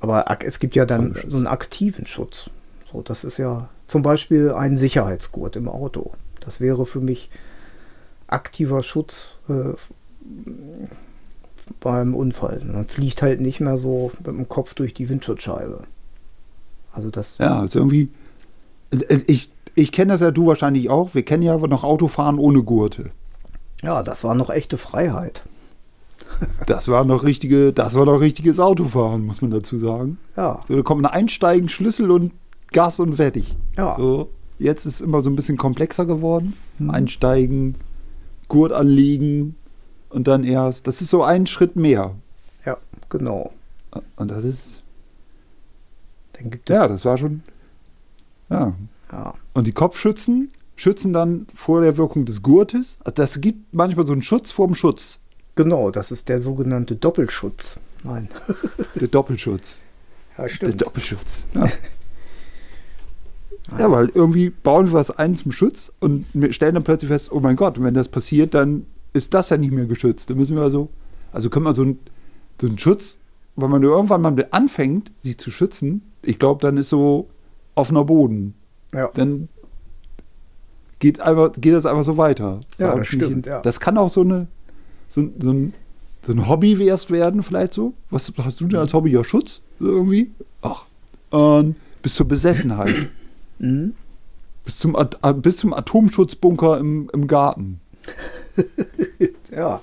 Aber 0.00 0.24
es 0.42 0.58
gibt 0.58 0.74
ja 0.74 0.86
dann 0.86 1.14
so 1.28 1.36
einen 1.36 1.46
aktiven 1.46 2.06
Schutz. 2.06 2.48
So, 2.90 3.02
das 3.02 3.24
ist 3.24 3.38
ja 3.38 3.68
zum 3.86 4.02
Beispiel 4.02 4.52
ein 4.52 4.76
Sicherheitsgurt 4.76 5.56
im 5.56 5.68
Auto. 5.68 6.12
Das 6.40 6.60
wäre 6.60 6.86
für 6.86 7.00
mich 7.00 7.28
aktiver 8.26 8.82
Schutz 8.82 9.32
äh, 9.48 9.74
beim 11.80 12.14
Unfall. 12.14 12.62
Man 12.64 12.86
fliegt 12.86 13.22
halt 13.22 13.40
nicht 13.40 13.60
mehr 13.60 13.78
so 13.78 14.10
mit 14.18 14.26
dem 14.26 14.48
Kopf 14.48 14.74
durch 14.74 14.94
die 14.94 15.08
Windschutzscheibe. 15.08 15.82
Also 16.92 17.10
das, 17.10 17.36
Ja, 17.38 17.64
ist 17.64 17.74
irgendwie. 17.74 18.08
äh, 18.90 19.20
Ich, 19.26 19.50
ich 19.74 19.92
kenne 19.92 20.12
das 20.12 20.20
ja, 20.20 20.30
du 20.30 20.46
wahrscheinlich 20.46 20.90
auch. 20.90 21.14
Wir 21.14 21.24
kennen 21.24 21.42
ja 21.42 21.56
noch 21.56 21.84
Autofahren 21.84 22.38
ohne 22.38 22.62
Gurte. 22.62 23.10
ja, 23.82 24.02
das 24.02 24.24
war 24.24 24.34
noch 24.34 24.50
echte 24.50 24.78
Freiheit. 24.78 25.42
Das 26.66 26.88
war 26.88 27.04
noch 27.04 27.24
richtige, 27.24 27.72
das 27.72 27.94
war 27.94 28.04
noch 28.06 28.20
richtiges 28.20 28.58
Autofahren, 28.60 29.24
muss 29.24 29.42
man 29.42 29.50
dazu 29.50 29.78
sagen. 29.78 30.18
Ja, 30.36 30.60
So, 30.66 30.76
da 30.76 30.82
kommt 30.82 31.04
ein 31.04 31.12
Einsteigen, 31.12 31.68
Schlüssel 31.68 32.10
und 32.10 32.32
Gas 32.72 32.98
und 33.00 33.14
fertig. 33.16 33.56
ja, 33.76 33.94
So, 33.96 34.30
jetzt 34.58 34.84
ist 34.86 34.94
es 34.94 35.00
immer 35.00 35.22
so 35.22 35.30
ein 35.30 35.36
bisschen 35.36 35.56
komplexer 35.56 36.06
geworden. 36.06 36.54
Mhm. 36.78 36.90
Einsteigen, 36.90 37.76
Gurt 38.48 38.72
anlegen 38.72 39.54
und 40.10 40.26
dann 40.28 40.44
erst. 40.44 40.86
Das 40.86 41.00
ist 41.00 41.10
so 41.10 41.22
ein 41.22 41.46
Schritt 41.46 41.76
mehr. 41.76 42.14
ja, 42.64 42.76
genau. 43.08 43.52
Und 44.16 44.30
das 44.30 44.44
ist, 44.44 44.82
Dann 46.32 46.50
gibt 46.50 46.68
es 46.68 46.76
ja, 46.76 46.88
das 46.88 47.04
war 47.04 47.16
schon. 47.16 47.42
Ja. 48.50 48.74
ja, 49.12 49.34
Und 49.54 49.66
die 49.66 49.72
Kopfschützen 49.72 50.50
schützen 50.76 51.12
dann 51.12 51.46
vor 51.54 51.80
der 51.80 51.96
Wirkung 51.96 52.24
des 52.24 52.42
Gurtes. 52.42 52.98
Also 53.04 53.14
das 53.14 53.40
gibt 53.40 53.72
manchmal 53.72 54.06
so 54.06 54.12
einen 54.12 54.22
Schutz 54.22 54.50
vorm 54.50 54.74
Schutz. 54.74 55.18
Genau, 55.54 55.90
das 55.90 56.10
ist 56.10 56.28
der 56.28 56.40
sogenannte 56.40 56.96
Doppelschutz. 56.96 57.78
Nein. 58.02 58.28
Der 59.00 59.08
Doppelschutz. 59.08 59.82
Ja, 60.36 60.46
Der 60.46 60.72
Doppelschutz. 60.72 61.46
Ja. 61.54 61.68
ja, 63.78 63.90
weil 63.90 64.10
irgendwie 64.10 64.50
bauen 64.50 64.86
wir 64.86 64.92
was 64.92 65.10
ein 65.10 65.36
zum 65.36 65.52
Schutz 65.52 65.90
und 66.00 66.26
wir 66.34 66.52
stellen 66.52 66.74
dann 66.74 66.84
plötzlich 66.84 67.08
fest, 67.08 67.32
oh 67.32 67.40
mein 67.40 67.56
Gott, 67.56 67.82
wenn 67.82 67.94
das 67.94 68.08
passiert, 68.08 68.52
dann 68.54 68.86
ist 69.14 69.32
das 69.32 69.48
ja 69.48 69.56
nicht 69.56 69.72
mehr 69.72 69.86
geschützt. 69.86 70.28
Dann 70.28 70.36
müssen 70.36 70.56
wir 70.56 70.62
also, 70.62 70.90
also 71.32 71.48
können 71.48 71.64
wir 71.64 71.74
so, 71.74 71.84
ein, 71.84 71.98
so 72.60 72.66
einen 72.66 72.78
Schutz, 72.78 73.18
wenn 73.56 73.70
man 73.70 73.82
irgendwann 73.82 74.20
mal 74.20 74.46
anfängt, 74.50 75.12
sich 75.16 75.38
zu 75.38 75.50
schützen, 75.50 76.02
ich 76.22 76.38
glaube, 76.38 76.60
dann 76.60 76.76
ist 76.76 76.88
so 76.88 77.28
offener 77.74 78.04
Boden. 78.04 78.54
Ja. 78.92 79.10
Dann 79.14 79.48
geht, 80.98 81.20
einfach, 81.20 81.52
geht 81.52 81.74
das 81.74 81.86
einfach 81.86 82.04
so 82.04 82.16
weiter. 82.16 82.60
Ja, 82.78 82.96
das 82.96 83.08
stimmt, 83.08 83.46
ja. 83.46 83.60
Das 83.60 83.80
kann 83.80 83.98
auch 83.98 84.10
so 84.10 84.22
eine, 84.22 84.48
so, 85.14 85.28
so 85.40 85.50
ein, 85.52 85.74
so 86.22 86.32
ein 86.32 86.48
Hobby 86.48 86.72
erst 86.86 87.10
werden, 87.10 87.42
vielleicht 87.42 87.72
so. 87.74 87.94
Was 88.10 88.32
hast 88.38 88.60
du 88.60 88.66
denn 88.66 88.78
als 88.78 88.94
Hobby? 88.94 89.10
Ja, 89.10 89.24
Schutz? 89.24 89.60
So 89.78 89.86
irgendwie? 89.86 90.32
Ach. 90.62 90.84
Und 91.30 91.76
bis 92.02 92.14
zur 92.14 92.26
Besessenheit. 92.28 92.94
Mhm. 93.58 93.94
bis, 94.64 94.78
zum, 94.78 94.96
At- 94.96 95.18
äh, 95.22 95.32
bis 95.32 95.56
zum 95.58 95.72
Atomschutzbunker 95.72 96.78
im, 96.78 97.08
im 97.12 97.26
Garten. 97.26 97.80
Ja. 99.50 99.80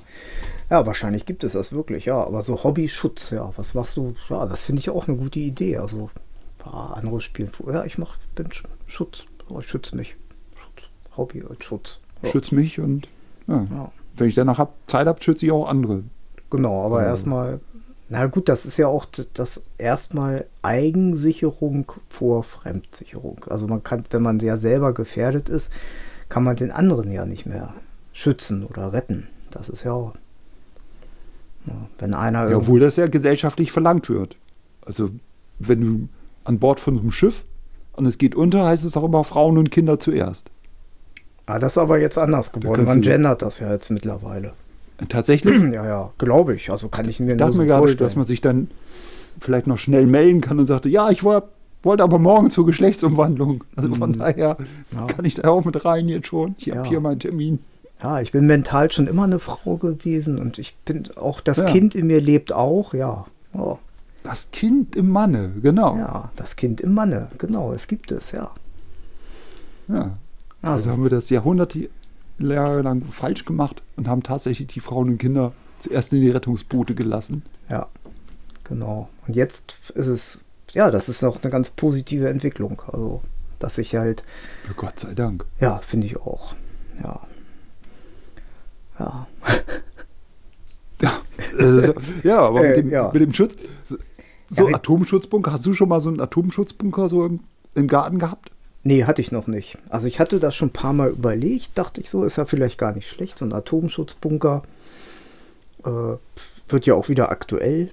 Ja, 0.70 0.86
wahrscheinlich 0.86 1.26
gibt 1.26 1.44
es 1.44 1.54
das 1.54 1.72
wirklich, 1.74 2.06
ja. 2.06 2.24
Aber 2.24 2.44
so 2.44 2.64
Hobbyschutz, 2.64 3.30
ja, 3.32 3.52
was 3.58 3.74
machst 3.74 3.98
du? 3.98 4.16
Ja, 4.30 4.46
das 4.46 4.64
finde 4.64 4.80
ich 4.80 4.90
auch 4.90 5.08
eine 5.08 5.18
gute 5.18 5.40
Idee. 5.40 5.78
Also, 5.78 6.10
ja, 6.66 6.72
andere 6.94 7.20
spielen 7.22 7.50
vor. 7.50 7.74
Ja, 7.74 7.84
ich 7.86 7.98
mach, 7.98 8.16
bin 8.36 8.48
Sch- 8.50 8.64
Schutz. 8.88 9.26
Oh, 9.50 9.60
ich 9.60 9.68
schütze 9.68 9.96
mich. 9.98 10.16
Schutz. 10.56 10.90
Hobby 11.18 11.44
als 11.50 11.64
Schutz. 11.66 12.00
Ja. 12.22 12.30
Schütz 12.30 12.52
mich 12.52 12.80
und 12.80 13.08
Ja. 13.48 13.68
Ja. 13.70 13.92
Wenn 14.22 14.30
ich 14.30 14.36
danach 14.36 14.60
hab, 14.60 14.76
Zeit 14.86 15.08
habe, 15.08 15.20
schütze 15.22 15.48
ich 15.48 15.52
auch 15.52 15.68
andere. 15.68 16.04
Genau, 16.52 16.86
aber 16.86 17.02
Ja. 17.02 17.08
erstmal, 17.10 17.60
na 18.08 18.28
gut, 18.28 18.50
das 18.50 18.66
ist 18.68 18.78
ja 18.78 18.88
auch 18.88 19.06
das 19.34 19.64
erstmal 19.80 20.46
Eigensicherung 20.62 21.92
vor 22.08 22.44
Fremdsicherung. 22.44 23.44
Also 23.50 23.66
man 23.68 23.82
kann, 23.84 24.04
wenn 24.12 24.22
man 24.22 24.38
ja 24.38 24.58
selber 24.58 24.94
gefährdet 24.94 25.50
ist, 25.50 25.72
kann 26.30 26.44
man 26.44 26.56
den 26.56 26.70
anderen 26.70 27.12
ja 27.12 27.26
nicht 27.26 27.48
mehr 27.48 27.74
schützen 28.14 28.64
oder 28.64 28.94
retten. 28.94 29.28
Das 29.50 29.70
ist 29.70 29.84
ja 29.86 29.94
auch. 29.94 30.14
Ja, 31.66 31.74
wenn 31.98 32.14
einer 32.14 32.48
Ja, 32.48 32.58
obwohl 32.58 32.80
das 32.80 32.98
ja 32.98 33.08
gesellschaftlich 33.08 33.72
verlangt 33.72 34.08
wird. 34.08 34.38
Also, 34.86 35.10
wenn 35.58 35.82
du 35.82 36.10
an 36.44 36.60
Bord 36.60 36.80
von 36.80 37.00
einem 37.00 37.12
Schiff 37.12 37.44
und 37.94 38.06
es 38.06 38.20
geht 38.20 38.36
unter, 38.36 38.66
heißt 38.66 38.86
es 38.86 38.96
auch 38.96 39.04
immer 39.04 39.24
Frauen 39.24 39.58
und 39.58 39.72
Kinder 39.72 40.00
zuerst. 40.00 40.52
Ah, 41.46 41.60
das 41.60 41.74
ist 41.74 41.78
aber 41.78 42.00
jetzt 42.00 42.18
anders 42.18 42.52
geworden. 42.52 42.86
Man 42.86 43.02
gendert 43.02 43.42
das 43.42 43.60
ja 43.60 43.72
jetzt 43.72 43.90
mittlerweile. 43.90 44.54
Tatsächlich 45.10 45.62
Ja, 45.74 45.86
ja, 45.86 46.12
glaube 46.18 46.56
ich. 46.56 46.70
Also 46.70 46.88
kann 46.88 47.10
ich 47.10 47.20
mir 47.20 47.34
Ich 47.34 47.40
nur 47.40 47.52
so 47.52 47.64
gerade, 47.64 47.80
vorstellen. 47.80 47.98
dass 48.08 48.16
man 48.16 48.26
sich 48.26 48.42
dann 48.42 48.70
vielleicht 49.40 49.68
noch 49.68 49.78
schnell 49.78 50.06
melden 50.06 50.42
kann 50.42 50.60
und 50.60 50.68
sagte, 50.68 50.90
ja, 50.90 51.10
ich 51.10 51.24
woll- 51.24 51.44
wollte 51.84 52.04
aber 52.04 52.20
morgen 52.20 52.52
zur 52.52 52.66
Geschlechtsumwandlung. 52.66 53.64
Also 53.76 53.96
von 53.96 54.12
Mhm. 54.12 54.20
daher 54.20 54.58
Ja. 54.94 55.08
kann 55.08 55.26
ich 55.26 55.36
da 55.36 55.50
auch 55.50 55.66
mit 55.66 55.84
rein 55.84 56.08
jetzt 56.08 56.28
schon. 56.28 56.54
Ich 56.60 56.68
Ja. 56.68 56.76
habe 56.76 56.88
hier 56.90 57.00
meinen 57.00 57.20
Termin. 57.20 57.60
Ja, 58.04 58.20
ich 58.22 58.32
bin 58.32 58.46
mental 58.48 58.92
schon 58.92 59.08
immer 59.08 59.24
eine 59.24 59.40
Frau 59.40 59.78
gewesen 59.78 60.38
und 60.40 60.58
ich 60.60 60.76
bin 60.86 61.08
auch, 61.16 61.40
das 61.42 61.58
Ja. 61.58 61.66
Kind 61.66 61.96
in 61.96 62.08
mir 62.08 62.22
lebt 62.22 62.52
auch, 62.54 62.94
ja. 62.94 63.26
Oh, 63.54 63.78
Das 64.24 64.50
Kind 64.52 64.96
im 64.96 65.10
Manne, 65.10 65.52
genau. 65.64 65.96
ja, 65.98 66.30
das 66.36 66.56
Kind 66.56 66.80
im 66.82 66.94
Manne, 66.94 67.30
genau, 67.40 67.74
es 67.74 67.88
gibt 67.88 68.12
es, 68.12 68.32
ja. 68.32 68.52
Ja. 69.88 70.12
Also, 70.62 70.74
Also 70.84 70.92
haben 70.92 71.04
wir 71.04 71.10
das 71.10 71.30
Jahrhunderte 71.30 71.90
lang 72.38 73.04
falsch 73.12 73.46
gemacht 73.46 73.84
und 73.98 74.08
haben 74.08 74.24
tatsächlich 74.24 74.68
die 74.68 74.80
Frauen 74.80 75.10
und 75.10 75.18
Kinder 75.20 75.54
zuerst 75.80 76.14
in 76.14 76.22
die 76.22 76.30
Rettungsboote 76.30 76.96
gelassen. 76.96 77.44
ja, 77.70 77.88
genau. 78.64 79.10
Und 79.28 79.36
jetzt 79.36 79.76
ist 79.96 80.08
es, 80.08 80.40
ja, 80.72 80.90
das 80.92 81.10
ist 81.10 81.22
noch 81.22 81.42
eine 81.44 81.52
ganz 81.52 81.70
positive 81.72 82.30
Entwicklung. 82.30 82.82
Also, 82.88 83.22
dass 83.60 83.78
ich 83.78 83.96
halt, 83.96 84.24
Ja, 84.68 84.74
Gott 84.76 85.00
sei 85.00 85.14
Dank. 85.14 85.46
ja, 85.60 85.78
finde 85.80 86.08
ich 86.08 86.18
auch, 86.18 86.56
ja. 87.04 87.20
Ja, 89.00 89.28
Ja, 91.02 91.14
ja 92.24 92.40
aber 92.40 92.64
Äh, 92.64 92.68
mit, 92.70 92.78
dem, 92.78 92.90
ja. 92.92 93.10
mit 93.12 93.22
dem 93.22 93.34
Schutz. 93.34 93.56
So, 93.86 93.98
so 94.50 94.70
Ja, 94.70 94.76
Atomschutzbunker, 94.76 95.52
hast 95.52 95.66
du 95.66 95.74
schon 95.74 95.90
mal 95.90 96.00
so 96.02 96.10
einen 96.10 96.20
Atomschutzbunker 96.20 97.10
so 97.10 97.26
im, 97.26 97.40
im 97.76 97.88
Garten 97.88 98.20
gehabt? 98.20 98.51
Nee, 98.84 99.06
hatte 99.06 99.22
ich 99.22 99.32
noch 99.32 99.48
nicht. 99.48 99.78
Also 99.90 100.08
ich 100.08 100.20
hatte 100.20 100.40
das 100.40 100.56
schon 100.56 100.70
ein 100.70 100.74
paar 100.74 100.94
Mal 100.94 101.10
überlegt, 101.10 101.78
dachte 101.78 102.02
ich 102.02 102.10
so, 102.10 102.24
ist 102.24 102.38
ja 102.38 102.46
vielleicht 102.46 102.78
gar 102.78 102.94
nicht 102.94 103.08
schlecht. 103.08 103.38
So 103.38 103.46
ein 103.46 103.54
Atomschutzbunker 103.54 104.64
äh, 105.86 106.16
wird 106.68 106.86
ja 106.86 106.96
auch 106.96 107.08
wieder 107.08 107.30
aktuell. 107.30 107.90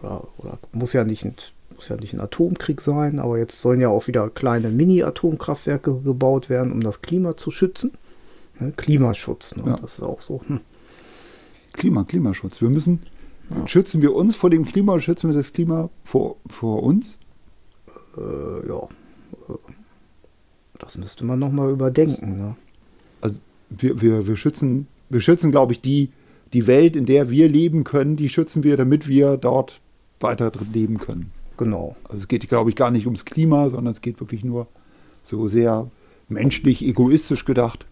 Oder, 0.00 0.26
oder 0.38 0.58
muss 0.72 0.94
ja 0.94 1.04
nicht 1.04 1.24
ein, 1.24 1.34
muss 1.74 1.88
ja 1.90 1.96
nicht 1.96 2.14
ein 2.14 2.20
Atomkrieg 2.20 2.80
sein, 2.80 3.18
aber 3.18 3.38
jetzt 3.38 3.60
sollen 3.60 3.80
ja 3.80 3.88
auch 3.88 4.06
wieder 4.06 4.30
kleine 4.30 4.70
Mini-Atomkraftwerke 4.70 6.00
gebaut 6.00 6.48
werden, 6.48 6.72
um 6.72 6.82
das 6.82 7.02
Klima 7.02 7.36
zu 7.36 7.50
schützen. 7.50 7.92
Ne? 8.58 8.72
Klimaschutz, 8.76 9.56
ne? 9.56 9.64
Ja. 9.66 9.76
das 9.76 9.94
ist 9.94 10.02
auch 10.02 10.22
so. 10.22 10.40
Hm. 10.46 10.60
Klima, 11.74 12.04
Klimaschutz. 12.04 12.62
Wir 12.62 12.70
müssen, 12.70 13.02
schützen 13.66 14.00
wir 14.00 14.14
uns 14.14 14.34
vor 14.34 14.48
dem 14.48 14.64
Klima 14.64 14.98
schützen 14.98 15.28
wir 15.28 15.36
das 15.36 15.52
Klima 15.52 15.90
vor, 16.04 16.36
vor 16.48 16.82
uns? 16.82 17.18
Äh, 18.16 18.68
ja, 18.68 18.88
das 20.78 20.98
müsste 20.98 21.24
man 21.24 21.38
nochmal 21.38 21.70
überdenken. 21.70 22.36
Ne? 22.36 22.56
Also 23.20 23.38
wir, 23.70 24.00
wir, 24.00 24.26
wir 24.26 24.36
schützen, 24.36 24.86
wir 25.08 25.20
schützen, 25.20 25.50
glaube 25.50 25.72
ich, 25.72 25.80
die, 25.80 26.10
die 26.52 26.66
Welt, 26.66 26.96
in 26.96 27.06
der 27.06 27.30
wir 27.30 27.48
leben 27.48 27.84
können, 27.84 28.16
die 28.16 28.28
schützen 28.28 28.62
wir, 28.62 28.76
damit 28.76 29.08
wir 29.08 29.36
dort 29.36 29.80
weiter 30.20 30.50
drin 30.50 30.72
leben 30.72 30.98
können. 30.98 31.30
Genau. 31.56 31.96
Also 32.04 32.18
es 32.18 32.28
geht, 32.28 32.48
glaube 32.48 32.70
ich, 32.70 32.76
gar 32.76 32.90
nicht 32.90 33.06
ums 33.06 33.24
Klima, 33.24 33.70
sondern 33.70 33.92
es 33.92 34.00
geht 34.00 34.20
wirklich 34.20 34.44
nur 34.44 34.66
so 35.22 35.48
sehr 35.48 35.90
menschlich, 36.28 36.84
egoistisch 36.84 37.44
gedacht, 37.44 37.86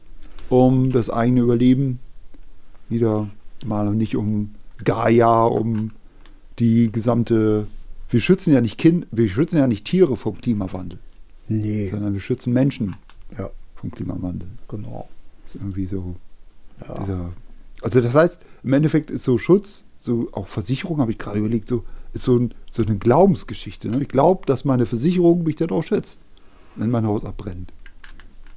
um 0.48 0.90
das 0.90 1.10
eigene 1.10 1.40
Überleben 1.40 1.98
wieder 2.88 3.28
mal 3.64 3.88
und 3.88 3.96
nicht 3.96 4.16
um 4.16 4.54
Gaia, 4.84 5.44
um 5.44 5.90
die 6.58 6.92
gesamte. 6.92 7.66
Wir 8.10 8.20
schützen 8.20 8.52
ja 8.52 8.60
nicht 8.60 8.78
Kind, 8.78 9.06
wir 9.10 9.28
schützen 9.28 9.58
ja 9.58 9.66
nicht 9.66 9.86
Tiere 9.86 10.16
vom 10.16 10.40
Klimawandel, 10.40 10.98
Nee, 11.48 11.88
sondern 11.88 12.12
wir 12.14 12.20
schützen 12.20 12.52
Menschen 12.52 12.96
ja, 13.38 13.50
vom 13.76 13.90
Klimawandel. 13.90 14.48
genau. 14.68 15.08
Das 15.44 15.54
ist 15.54 15.60
irgendwie 15.60 15.86
so 15.86 16.16
Ja. 16.86 16.98
dieser. 17.00 17.30
Also 17.82 18.00
das 18.00 18.14
heißt, 18.14 18.38
im 18.62 18.72
Endeffekt 18.72 19.10
ist 19.10 19.24
so 19.24 19.36
Schutz, 19.38 19.84
so 19.98 20.28
auch 20.32 20.46
Versicherung, 20.46 20.98
habe 20.98 21.12
ich 21.12 21.18
gerade 21.18 21.38
überlegt, 21.38 21.68
so 21.68 21.84
ist 22.14 22.22
so, 22.24 22.36
ein, 22.36 22.54
so 22.70 22.82
eine 22.84 22.96
Glaubensgeschichte. 22.96 23.88
Ne? 23.88 24.02
Ich 24.02 24.08
glaube, 24.08 24.46
dass 24.46 24.64
meine 24.64 24.86
Versicherung 24.86 25.42
mich 25.42 25.56
dann 25.56 25.70
auch 25.70 25.82
schützt, 25.82 26.20
wenn 26.76 26.90
mein 26.90 27.06
Haus 27.06 27.24
abbrennt. 27.24 27.72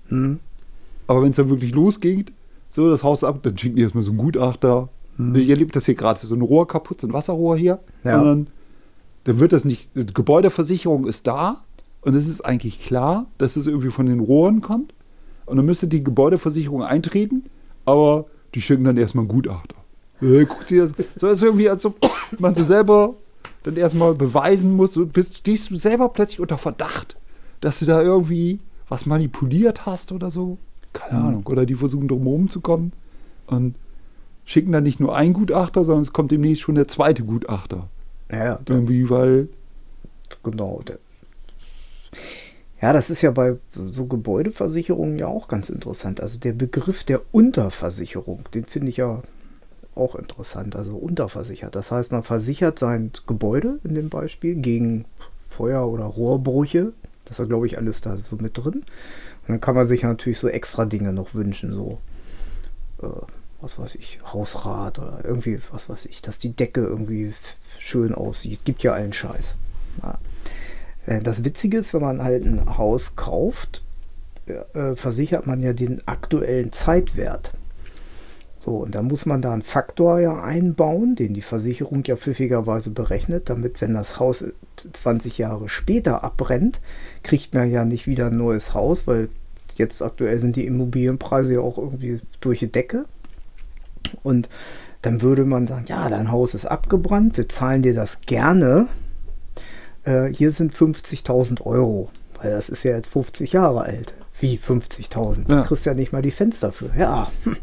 Hm. 0.10 0.39
Aber 1.08 1.24
wenn 1.24 1.32
es 1.32 1.38
dann 1.38 1.50
wirklich 1.50 1.74
losgeht, 1.74 2.32
so 2.72 2.89
das 2.89 3.03
Haus 3.03 3.24
ab, 3.24 3.39
dann 3.44 3.58
schicken 3.58 3.75
die 3.75 3.82
erstmal 3.82 4.03
so 4.03 4.12
einen 4.12 4.20
Gutachter. 4.20 4.89
Ich 5.34 5.50
erlebe 5.50 5.72
das 5.72 5.86
hier 5.88 5.96
gerade, 5.96 6.20
so 6.20 6.36
ein 6.36 6.41
Rohr 6.41 6.67
kaputt, 6.67 7.01
so 7.01 7.08
ein 7.08 7.13
Wasserrohr 7.13 7.58
hier. 7.58 7.79
Ja. 8.03 8.20
Und 8.20 8.25
dann, 8.25 8.48
dann 9.24 9.39
wird 9.39 9.51
das 9.51 9.65
nicht, 9.65 9.89
die 9.96 10.13
Gebäudeversicherung 10.13 11.08
ist 11.08 11.25
da 11.25 11.63
und 12.07 12.15
es 12.15 12.25
ist 12.25 12.39
eigentlich 12.39 12.79
klar, 12.79 13.25
dass 13.37 13.57
es 13.57 13.67
irgendwie 13.67 13.89
von 13.89 14.05
den 14.05 14.21
Rohren 14.21 14.61
kommt. 14.61 14.93
Und 15.45 15.57
dann 15.57 15.65
müsste 15.65 15.87
die 15.87 16.05
Gebäudeversicherung 16.05 16.81
eintreten, 16.81 17.43
aber 17.83 18.27
die 18.55 18.61
schicken 18.61 18.85
dann 18.85 18.95
erstmal 18.95 19.23
einen 19.23 19.29
Gutachter. 19.29 19.75
Äh, 20.21 20.45
guckt 20.45 20.69
sie 20.69 20.77
das, 20.77 20.93
so 21.17 21.27
ist 21.27 21.43
irgendwie, 21.43 21.69
als 21.69 21.85
ob 21.85 21.99
man 22.39 22.55
so 22.55 22.63
selber 22.63 23.15
dann 23.63 23.75
erstmal 23.75 24.13
beweisen 24.13 24.71
muss, 24.71 24.93
so 24.93 25.05
bist, 25.05 25.39
stehst 25.39 25.69
du 25.69 25.75
selber 25.75 26.07
plötzlich 26.07 26.39
unter 26.39 26.57
Verdacht, 26.57 27.17
dass 27.59 27.79
du 27.79 27.85
da 27.85 28.01
irgendwie 28.01 28.61
was 28.87 29.05
manipuliert 29.05 29.85
hast 29.85 30.13
oder 30.13 30.31
so. 30.31 30.57
Keine 30.93 31.21
Ahnung. 31.21 31.45
Oder 31.45 31.65
die 31.65 31.75
versuchen 31.75 32.07
drumherum 32.07 32.49
zu 32.49 32.61
kommen 32.61 32.93
und 33.47 33.75
schicken 34.45 34.71
dann 34.71 34.83
nicht 34.83 35.01
nur 35.01 35.13
einen 35.13 35.33
Gutachter, 35.33 35.83
sondern 35.83 36.03
es 36.03 36.13
kommt 36.13 36.31
demnächst 36.31 36.61
schon 36.61 36.75
der 36.75 36.87
zweite 36.87 37.25
Gutachter. 37.25 37.89
Ja, 38.31 38.45
ja, 38.45 38.59
Irgendwie, 38.65 39.09
weil 39.09 39.49
genau. 40.41 40.81
Der, 40.87 40.99
ja, 42.81 42.93
das 42.93 43.10
ist 43.10 43.22
ja 43.22 43.31
bei 43.31 43.57
so 43.74 44.05
Gebäudeversicherungen 44.05 45.17
ja 45.17 45.27
auch 45.27 45.48
ganz 45.48 45.69
interessant. 45.69 46.22
Also 46.22 46.39
der 46.39 46.53
Begriff 46.53 47.03
der 47.03 47.22
Unterversicherung, 47.31 48.46
den 48.53 48.65
finde 48.65 48.89
ich 48.89 48.98
ja 48.98 49.24
auch 49.96 50.15
interessant. 50.15 50.75
Also 50.75 50.96
unterversichert. 50.96 51.75
Das 51.75 51.91
heißt, 51.91 52.12
man 52.12 52.24
versichert 52.24 52.77
sein 52.77 53.12
Gebäude 53.25 53.79
in 53.84 53.96
dem 53.96 54.10
Beispiel 54.10 54.55
gegen 54.55 55.05
Feuer- 55.50 55.88
oder 55.88 56.05
Rohrbrüche. 56.05 56.93
Das 57.25 57.34
ist 57.34 57.39
ja, 57.39 57.46
glaube 57.46 57.67
ich, 57.67 57.77
alles 57.77 58.01
da 58.01 58.17
so 58.17 58.36
mit 58.38 58.57
drin. 58.57 58.75
Und 58.75 58.84
dann 59.48 59.62
kann 59.62 59.75
man 59.75 59.88
sich 59.88 60.03
natürlich 60.03 60.39
so 60.39 60.48
extra 60.48 60.86
Dinge 60.86 61.13
noch 61.13 61.34
wünschen, 61.34 61.74
so 61.74 62.00
äh, 63.01 63.07
was 63.60 63.79
weiß 63.79 63.96
ich, 63.96 64.19
Hausrat 64.31 65.00
oder 65.00 65.22
irgendwie, 65.24 65.60
was 65.72 65.89
weiß 65.89 66.05
ich, 66.05 66.22
dass 66.22 66.38
die 66.38 66.55
Decke 66.55 66.81
irgendwie 66.81 67.34
schön 67.79 68.13
aussieht. 68.13 68.65
Gibt 68.65 68.84
ja 68.84 68.93
allen 68.93 69.13
Scheiß. 69.13 69.55
Ja. 70.03 70.19
Äh, 71.07 71.21
Das 71.21 71.43
Witzige 71.43 71.79
ist, 71.79 71.93
wenn 71.95 72.01
man 72.01 72.23
halt 72.23 72.45
ein 72.45 72.77
Haus 72.77 73.15
kauft, 73.15 73.81
äh, 74.45 74.95
versichert 74.95 75.47
man 75.47 75.59
ja 75.61 75.73
den 75.73 76.07
aktuellen 76.07 76.71
Zeitwert. 76.71 77.53
So, 78.59 78.77
und 78.77 78.95
da 78.95 79.01
muss 79.01 79.25
man 79.25 79.41
da 79.41 79.53
einen 79.53 79.61
Faktor 79.61 80.19
ja 80.19 80.41
einbauen, 80.43 81.15
den 81.15 81.33
die 81.33 81.41
Versicherung 81.41 82.03
ja 82.05 82.17
pfiffigerweise 82.17 82.91
berechnet, 82.91 83.49
damit, 83.49 83.81
wenn 83.81 83.93
das 83.93 84.19
Haus 84.19 84.43
20 84.91 85.37
Jahre 85.37 85.69
später 85.69 86.23
abbrennt, 86.23 86.81
kriegt 87.23 87.53
man 87.53 87.71
ja 87.71 87.85
nicht 87.85 88.07
wieder 88.07 88.27
ein 88.27 88.37
neues 88.37 88.73
Haus, 88.73 89.07
weil 89.07 89.29
jetzt 89.75 90.01
aktuell 90.01 90.39
sind 90.39 90.55
die 90.55 90.65
Immobilienpreise 90.65 91.55
ja 91.55 91.59
auch 91.61 91.77
irgendwie 91.77 92.19
durch 92.41 92.59
die 92.59 92.71
Decke. 92.71 93.05
Und 94.23 94.49
dann 95.01 95.21
würde 95.21 95.45
man 95.45 95.67
sagen, 95.67 95.85
ja, 95.87 96.09
dein 96.09 96.31
Haus 96.31 96.53
ist 96.55 96.65
abgebrannt, 96.65 97.37
wir 97.37 97.47
zahlen 97.47 97.83
dir 97.83 97.93
das 97.93 98.21
gerne. 98.21 98.87
Äh, 100.07 100.33
hier 100.33 100.51
sind 100.51 100.73
50.000 100.73 101.61
Euro, 101.65 102.09
weil 102.41 102.51
das 102.51 102.69
ist 102.69 102.83
ja 102.83 102.95
jetzt 102.95 103.09
50 103.09 103.51
Jahre 103.51 103.81
alt. 103.81 104.13
Wie 104.39 104.57
50.000? 104.57 105.49
Ja. 105.49 105.61
Du 105.61 105.63
kriegst 105.67 105.85
ja 105.85 105.93
nicht 105.93 106.13
mal 106.13 106.21
die 106.21 106.31
Fenster 106.31 106.71
für. 106.71 106.91
Ja, 106.97 107.31
hm. 107.43 107.57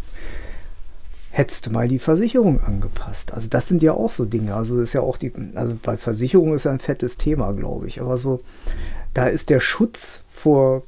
hättest 1.31 1.67
du 1.67 1.71
mal 1.71 1.89
die 1.89 1.99
Versicherung 1.99 2.63
angepasst. 2.63 3.33
Also 3.33 3.49
das 3.49 3.69
sind 3.69 3.83
ja 3.83 3.95
auch 3.95 4.11
so 4.11 4.25
Dinge. 4.25 4.55
Also 4.55 4.75
das 4.75 4.91
ist 4.91 4.93
ja 4.93 5.01
auch 5.01 5.17
die, 5.17 5.33
also 5.55 5.77
bei 5.81 5.97
Versicherung 5.97 6.55
ist 6.55 6.65
ja 6.65 6.73
ein 6.73 6.81
fettes 6.81 7.17
Thema, 7.17 7.53
glaube 7.53 7.87
ich. 7.87 8.01
Aber 8.01 8.19
so, 8.19 8.41
da 9.15 9.27
ist 9.27 9.51
der 9.51 9.61
Schutz 9.61 10.23
vor 10.31 10.83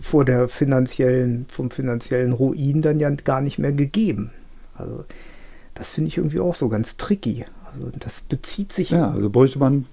vor 0.00 0.24
der 0.24 0.48
finanziellen, 0.48 1.46
vom 1.48 1.70
finanziellen 1.70 2.32
Ruin 2.32 2.82
dann 2.82 2.98
ja 2.98 3.10
gar 3.10 3.40
nicht 3.40 3.58
mehr 3.58 3.72
gegeben. 3.72 4.32
Also 4.74 5.04
das 5.74 5.90
finde 5.90 6.08
ich 6.08 6.18
irgendwie 6.18 6.40
auch 6.40 6.54
so 6.54 6.68
ganz 6.68 6.96
tricky. 6.96 7.44
Also 7.76 7.92
das 7.98 8.22
bezieht 8.22 8.72
sich, 8.72 8.90
ja, 8.90 9.10
also 9.10 9.30
bräuchte 9.30 9.58
man 9.58 9.86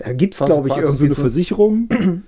da 0.00 0.12
gibt 0.14 0.34
es 0.34 0.40
glaube 0.44 0.68
ich 0.68 0.74
quasi 0.74 0.86
so 0.86 0.88
irgendwie 0.88 1.06
eine 1.06 1.14
Versicherung 1.14 1.88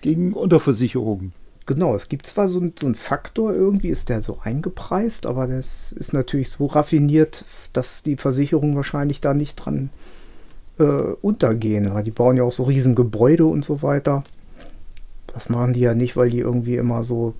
gegen 0.00 0.32
Unterversicherung. 0.32 1.32
Genau, 1.66 1.94
es 1.94 2.08
gibt 2.08 2.26
zwar 2.26 2.48
so, 2.48 2.62
so 2.78 2.86
einen 2.86 2.94
Faktor, 2.94 3.52
irgendwie 3.52 3.88
ist 3.88 4.08
der 4.08 4.22
so 4.22 4.38
eingepreist, 4.42 5.26
aber 5.26 5.46
das 5.46 5.92
ist 5.92 6.14
natürlich 6.14 6.48
so 6.48 6.64
raffiniert, 6.64 7.44
dass 7.74 8.02
die 8.02 8.16
Versicherungen 8.16 8.74
wahrscheinlich 8.74 9.20
da 9.20 9.34
nicht 9.34 9.56
dran 9.56 9.90
äh, 10.78 10.84
untergehen. 10.84 11.92
Weil 11.92 12.04
die 12.04 12.10
bauen 12.10 12.38
ja 12.38 12.44
auch 12.44 12.52
so 12.52 12.62
riesen 12.62 12.94
Gebäude 12.94 13.44
und 13.44 13.66
so 13.66 13.82
weiter. 13.82 14.24
Das 15.26 15.50
machen 15.50 15.74
die 15.74 15.80
ja 15.80 15.94
nicht, 15.94 16.16
weil 16.16 16.30
die 16.30 16.38
irgendwie 16.38 16.76
immer 16.76 17.04
so 17.04 17.34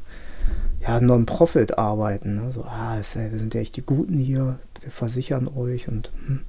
ja, 0.83 1.01
Non-Profit 1.01 1.79
arbeiten. 1.79 2.35
Ne? 2.35 2.53
So, 2.53 2.65
ah, 2.65 2.99
ist 2.99 3.17
wir 3.17 3.39
sind 3.39 3.55
ja 3.55 3.63
echt 3.63 3.77
die 3.77 3.83
Guten 3.83 4.19
hier, 4.19 4.59
wir 4.83 4.91
versichern 4.91 5.49
euch 5.49 5.89
und 5.89 6.13
hm. 6.27 6.41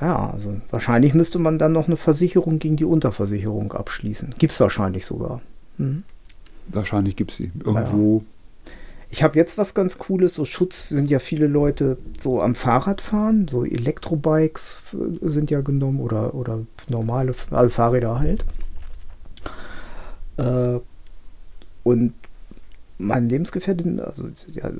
Ja, 0.00 0.30
also 0.30 0.60
wahrscheinlich 0.70 1.14
müsste 1.14 1.38
man 1.38 1.58
dann 1.58 1.72
noch 1.72 1.86
eine 1.86 1.96
Versicherung 1.96 2.58
gegen 2.58 2.76
die 2.76 2.84
Unterversicherung 2.84 3.72
abschließen. 3.72 4.34
Gibt 4.38 4.52
es 4.52 4.60
wahrscheinlich 4.60 5.06
sogar. 5.06 5.40
Hm. 5.78 6.02
Wahrscheinlich 6.68 7.16
gibt 7.16 7.30
es 7.30 7.38
sie. 7.38 7.50
Irgendwo. 7.64 8.22
Ich 9.08 9.22
habe 9.22 9.36
jetzt 9.36 9.56
was 9.56 9.72
ganz 9.72 9.98
Cooles, 9.98 10.34
so 10.34 10.44
Schutz 10.44 10.88
sind 10.88 11.08
ja 11.08 11.18
viele 11.18 11.46
Leute 11.46 11.96
so 12.18 12.42
am 12.42 12.54
Fahrradfahren, 12.54 13.48
so 13.48 13.64
Elektrobikes 13.64 14.82
sind 15.22 15.50
ja 15.50 15.60
genommen 15.60 16.00
oder, 16.00 16.34
oder 16.34 16.58
normale 16.88 17.34
also 17.50 17.70
Fahrräder 17.70 18.18
halt. 18.18 18.44
Äh, 20.36 20.80
und 21.84 22.12
mein 22.98 23.28
Lebensgefährtin 23.28 24.00
also, 24.00 24.28
ja, 24.50 24.70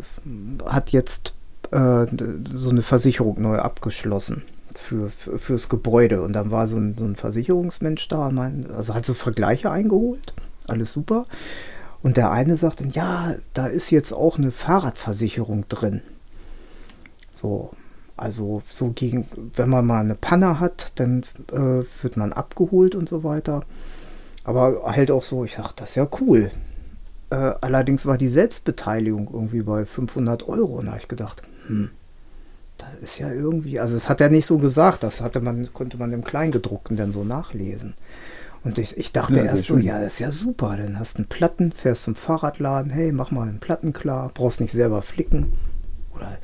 hat 0.67 0.91
jetzt 0.91 1.35
äh, 1.71 2.07
so 2.53 2.71
eine 2.71 2.83
Versicherung 2.83 3.41
neu 3.41 3.59
abgeschlossen 3.59 4.43
für, 4.79 5.11
für, 5.11 5.39
fürs 5.39 5.69
Gebäude. 5.69 6.23
Und 6.23 6.33
dann 6.33 6.51
war 6.51 6.67
so 6.67 6.77
ein, 6.77 6.97
so 6.99 7.05
ein 7.05 7.17
Versicherungsmensch 7.17 8.09
da, 8.09 8.31
mein, 8.31 8.71
also 8.71 8.95
hat 8.95 9.05
so 9.05 9.15
Vergleiche 9.15 9.71
eingeholt, 9.71 10.35
alles 10.67 10.93
super. 10.93 11.27
Und 12.03 12.17
der 12.17 12.31
eine 12.31 12.57
sagt 12.57 12.81
dann, 12.81 12.91
ja, 12.91 13.35
da 13.55 13.67
ist 13.67 13.91
jetzt 13.91 14.13
auch 14.13 14.39
eine 14.39 14.53
Fahrradversicherung 14.53 15.69
drin. 15.69 16.03
So, 17.35 17.71
also 18.17 18.63
so 18.67 18.91
gegen, 18.91 19.27
wenn 19.55 19.69
man 19.69 19.87
mal 19.87 20.01
eine 20.01 20.15
Panne 20.15 20.61
hat, 20.61 20.93
dann 20.97 21.25
äh, 21.53 21.85
wird 22.03 22.17
man 22.17 22.33
abgeholt 22.33 22.95
und 22.95 23.09
so 23.09 23.25
weiter. 23.25 23.63
Aber 24.45 24.85
halt 24.85 25.11
auch 25.11 25.23
so, 25.23 25.45
ich 25.45 25.57
sag, 25.57 25.73
das 25.73 25.91
ist 25.91 25.97
ja 25.97 26.09
cool. 26.21 26.51
Äh, 27.31 27.35
allerdings 27.61 28.07
war 28.07 28.17
die 28.17 28.29
Selbstbeteiligung 28.29 29.29
irgendwie 29.33 29.63
bei 29.63 29.85
500 29.85 30.49
Euro. 30.49 30.77
Und 30.77 30.87
da 30.87 30.93
habe 30.93 31.01
ich 31.01 31.09
gedacht, 31.09 31.43
hm, 31.67 31.91
das 32.79 32.89
ist 33.03 33.19
ja 33.19 33.31
irgendwie, 33.33 33.81
also 33.81 33.97
es 33.97 34.09
hat 34.09 34.21
er 34.21 34.31
nicht 34.31 34.47
so 34.47 34.59
gesagt, 34.59 35.03
das 35.03 35.21
hatte 35.21 35.41
man, 35.41 35.73
konnte 35.73 35.97
man 35.99 36.13
im 36.13 36.25
Kleingedruckten 36.25 36.97
dann 36.97 37.13
so 37.13 37.25
nachlesen. 37.25 37.95
Und 38.65 38.79
ich, 38.79 38.97
ich 38.97 39.13
dachte 39.13 39.35
Ja, 39.35 39.45
erst 39.45 39.65
so, 39.67 39.75
schön. 39.75 39.83
ja, 39.85 40.01
das 40.01 40.15
ist 40.15 40.19
ja 40.19 40.31
super, 40.31 40.77
dann 40.77 40.99
hast 40.99 41.15
du 41.19 41.23
einen 41.23 41.29
Platten, 41.29 41.73
fährst 41.73 42.05
zum 42.05 42.15
Fahrradladen, 42.17 42.91
hey, 42.91 43.13
mach 43.13 43.31
mal 43.31 43.49
einen 43.49 43.61
Platten 43.61 43.93
klar, 43.93 44.31
brauchst 44.35 44.61
nicht 44.61 44.73
selber 44.73 45.03
flicken. 45.03 45.53
Oder, 46.15 46.39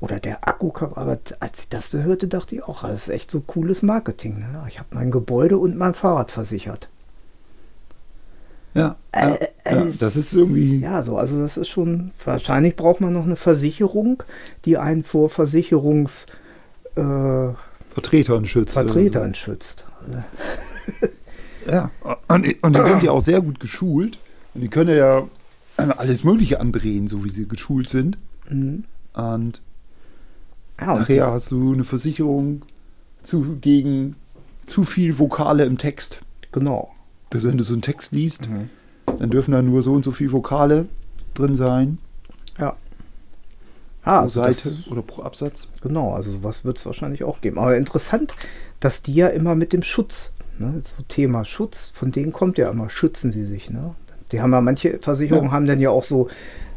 oder 0.00 0.20
der 0.20 0.46
Akku, 0.46 0.70
aber 0.94 1.18
als 1.40 1.60
ich 1.60 1.68
das 1.70 1.90
so 1.90 2.02
hörte, 2.02 2.28
dachte 2.28 2.54
ich 2.56 2.62
auch, 2.62 2.82
das 2.82 3.08
ist 3.08 3.08
echt 3.08 3.30
so 3.30 3.40
cooles 3.40 3.82
Marketing. 3.82 4.38
Ne? 4.38 4.64
Ich 4.68 4.78
habe 4.78 4.88
mein 4.92 5.10
Gebäude 5.10 5.58
und 5.58 5.76
mein 5.76 5.94
Fahrrad 5.94 6.30
versichert. 6.30 6.88
Ja, 8.74 8.96
Äh, 9.12 9.46
ja, 9.64 9.84
das 10.00 10.16
ist 10.16 10.32
irgendwie. 10.32 10.78
Ja, 10.80 11.02
so, 11.04 11.16
also 11.16 11.40
das 11.40 11.56
ist 11.56 11.68
schon, 11.68 12.10
wahrscheinlich 12.24 12.74
braucht 12.76 13.00
man 13.00 13.12
noch 13.12 13.24
eine 13.24 13.36
Versicherung, 13.36 14.22
die 14.64 14.76
einen 14.78 15.04
vor 15.04 15.30
Versicherungs 15.30 16.26
äh, 16.96 17.00
Vertretern 17.92 18.44
schützt. 18.46 18.72
Vertretern 18.72 19.34
schützt. 19.34 19.86
So. 20.06 21.08
Ja, 21.66 21.90
und, 22.28 22.44
die- 22.44 22.56
und 22.60 22.76
die 22.76 22.82
sind 22.82 23.02
ja 23.02 23.10
auch 23.12 23.22
sehr 23.22 23.40
gut 23.40 23.58
geschult. 23.58 24.18
Und 24.52 24.60
die 24.60 24.68
können 24.68 24.94
ja 24.94 25.26
alles 25.78 26.22
Mögliche 26.22 26.60
andrehen, 26.60 27.08
so 27.08 27.24
wie 27.24 27.30
sie 27.30 27.48
geschult 27.48 27.88
sind. 27.88 28.18
mhm. 28.50 28.84
Und 29.14 29.62
ja, 30.80 30.92
und 30.92 31.00
nachher 31.00 31.30
hast 31.32 31.50
du 31.52 31.72
eine 31.72 31.84
Versicherung 31.84 32.62
zu, 33.22 33.56
gegen 33.60 34.16
zu 34.66 34.84
viel 34.84 35.18
Vokale 35.18 35.64
im 35.64 35.78
Text. 35.78 36.20
genau. 36.52 36.90
Dass 37.34 37.44
wenn 37.44 37.58
du 37.58 37.64
so 37.64 37.72
einen 37.74 37.82
Text 37.82 38.12
liest, 38.12 38.48
Mhm. 38.48 38.70
dann 39.18 39.28
dürfen 39.30 39.52
da 39.52 39.60
nur 39.60 39.82
so 39.82 39.92
und 39.92 40.04
so 40.04 40.12
viele 40.12 40.32
Vokale 40.32 40.86
drin 41.34 41.54
sein. 41.56 41.98
Ja. 42.58 42.76
Ah, 44.04 44.18
pro 44.18 44.22
also 44.24 44.42
Seite 44.42 44.70
das, 44.70 44.86
oder 44.90 45.02
pro 45.02 45.22
Absatz. 45.22 45.68
genau, 45.82 46.12
also 46.14 46.30
sowas 46.30 46.64
wird 46.64 46.78
es 46.78 46.86
wahrscheinlich 46.86 47.24
auch 47.24 47.40
geben. 47.40 47.58
Aber 47.58 47.76
interessant, 47.76 48.34
dass 48.80 49.02
die 49.02 49.14
ja 49.14 49.28
immer 49.28 49.54
mit 49.54 49.72
dem 49.72 49.82
Schutz, 49.82 50.30
ne, 50.58 50.80
so 50.84 51.02
Thema 51.08 51.44
Schutz, 51.44 51.90
von 51.94 52.12
denen 52.12 52.32
kommt 52.32 52.58
ja 52.58 52.70
immer, 52.70 52.88
schützen 52.88 53.30
sie 53.30 53.44
sich, 53.44 53.70
ne? 53.70 53.94
Die 54.32 54.40
haben 54.40 54.52
ja, 54.52 54.60
manche 54.60 54.98
Versicherungen 55.00 55.48
Ja. 55.48 55.52
haben 55.52 55.66
dann 55.66 55.80
ja 55.80 55.90
auch 55.90 56.04
so, 56.04 56.28